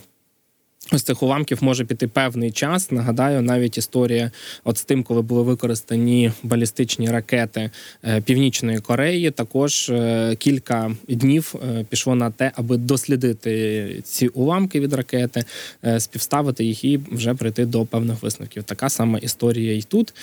Ось 0.92 1.02
цих 1.02 1.22
уламків 1.22 1.58
може 1.60 1.84
піти 1.84 2.08
певний 2.08 2.52
час. 2.52 2.90
Нагадаю, 2.90 3.42
навіть 3.42 3.78
історія, 3.78 4.30
от 4.64 4.78
з 4.78 4.84
тим, 4.84 5.02
коли 5.02 5.22
були 5.22 5.42
використані 5.42 6.32
балістичні 6.42 7.10
ракети 7.10 7.70
е, 8.04 8.20
Північної 8.20 8.78
Кореї, 8.78 9.30
також 9.30 9.88
е, 9.88 10.36
кілька 10.38 10.90
днів 11.08 11.54
е, 11.54 11.84
пішло 11.88 12.14
на 12.14 12.30
те, 12.30 12.52
аби 12.54 12.76
дослідити 12.76 14.00
ці 14.04 14.28
уламки 14.28 14.80
від 14.80 14.92
ракети, 14.92 15.44
співставити 15.98 16.64
їх 16.64 16.84
і 16.84 17.00
вже 17.12 17.34
прийти 17.34 17.66
до 17.66 17.86
певних 17.86 18.22
висновків. 18.22 18.62
Така 18.62 18.88
сама 18.88 19.18
історія 19.18 19.76
і 19.76 19.82
тут 19.82 20.14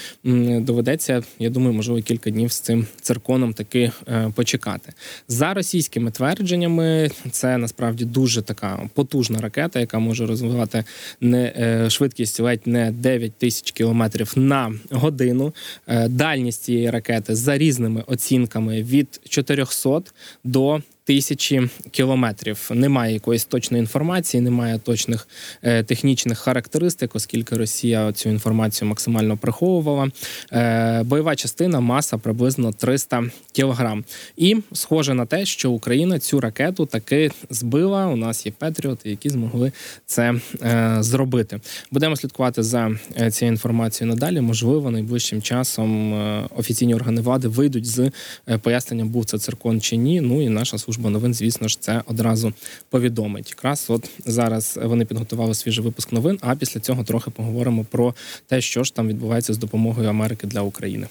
доведеться. 0.63 1.23
Я 1.39 1.49
думаю, 1.49 1.73
можливо, 1.73 2.01
кілька 2.01 2.29
днів 2.29 2.51
з 2.51 2.59
цим 2.59 2.87
цирконом 3.01 3.53
таки 3.53 3.91
почекати. 4.33 4.93
За 5.27 5.53
російськими 5.53 6.11
твердженнями, 6.11 7.11
це 7.31 7.57
насправді 7.57 8.05
дуже 8.05 8.41
така 8.41 8.89
потужна 8.93 9.39
ракета, 9.39 9.79
яка 9.79 9.99
може 9.99 10.25
розвивати 10.45 10.83
не 11.21 11.53
е, 11.57 11.89
швидкість 11.89 12.39
ледь 12.39 12.67
не 12.67 12.91
9 12.91 13.33
тисяч 13.33 13.71
кілометрів 13.71 14.33
на 14.35 14.73
годину. 14.91 15.53
Е, 15.87 16.07
Дальність 16.07 16.63
цієї 16.63 16.89
ракети 16.89 17.35
за 17.35 17.57
різними 17.57 18.03
оцінками 18.07 18.83
від 18.83 19.21
400 19.29 20.01
до 20.43 20.81
тисячі 21.05 21.69
кілометрів. 21.91 22.69
Немає 22.73 23.13
якоїсь 23.13 23.45
точної 23.45 23.81
інформації, 23.81 24.41
немає 24.41 24.79
точних 24.79 25.27
е, 25.63 25.83
технічних 25.83 26.39
характеристик, 26.39 27.15
оскільки 27.15 27.55
Росія 27.55 28.11
цю 28.11 28.29
інформацію 28.29 28.89
максимально 28.89 29.37
приховувала. 29.37 30.09
Е, 30.51 31.03
бойова 31.03 31.35
частина 31.35 31.79
маса 31.79 32.17
приблизно 32.17 32.71
300 32.71 33.23
кілограм. 33.51 34.03
І 34.37 34.57
схоже 34.73 35.13
на 35.13 35.25
те, 35.25 35.45
що 35.45 35.71
Україна 35.71 36.19
цю 36.19 36.39
ракету 36.39 36.85
таки 36.85 37.31
збила. 37.49 38.07
У 38.07 38.15
нас 38.15 38.45
є 38.45 38.51
Петріоти, 38.51 39.09
які 39.09 39.29
змогли 39.29 39.71
це 40.05 40.33
е, 40.61 40.97
зробити. 40.99 41.59
Будемо 41.91 42.15
слідкувати 42.15 42.63
за 42.63 42.91
е, 43.19 43.31
цією 43.31 43.53
інформацією 43.53 44.15
надалі. 44.15 44.41
Можливо, 44.41 44.91
найближчим 44.91 45.41
часом 45.41 46.13
е, 46.13 46.47
офіційні 46.55 46.95
органи 46.95 47.21
влади 47.21 47.47
вийдуть 47.47 47.85
з 47.85 48.11
е, 48.47 48.57
поясненням, 48.57 49.09
був 49.09 49.25
це 49.25 49.37
циркон 49.37 49.81
чи 49.81 49.97
ні. 49.97 50.21
Ну 50.21 50.41
і 50.41 50.49
наша 50.49 50.77
служба 50.95 51.09
новин, 51.09 51.33
звісно 51.33 51.67
ж, 51.67 51.79
це 51.79 52.01
одразу 52.05 52.53
повідомить. 52.89 53.49
Якраз 53.49 53.85
от 53.89 54.09
зараз 54.25 54.79
вони 54.83 55.05
підготували 55.05 55.53
свіжий 55.53 55.83
випуск 55.83 56.11
новин. 56.11 56.39
А 56.41 56.55
після 56.55 56.79
цього 56.79 57.03
трохи 57.03 57.31
поговоримо 57.31 57.85
про 57.91 58.15
те, 58.47 58.61
що 58.61 58.83
ж 58.83 58.95
там 58.95 59.07
відбувається 59.07 59.53
з 59.53 59.57
допомогою 59.57 60.09
Америки 60.09 60.47
для 60.47 60.61
України. 60.61 61.07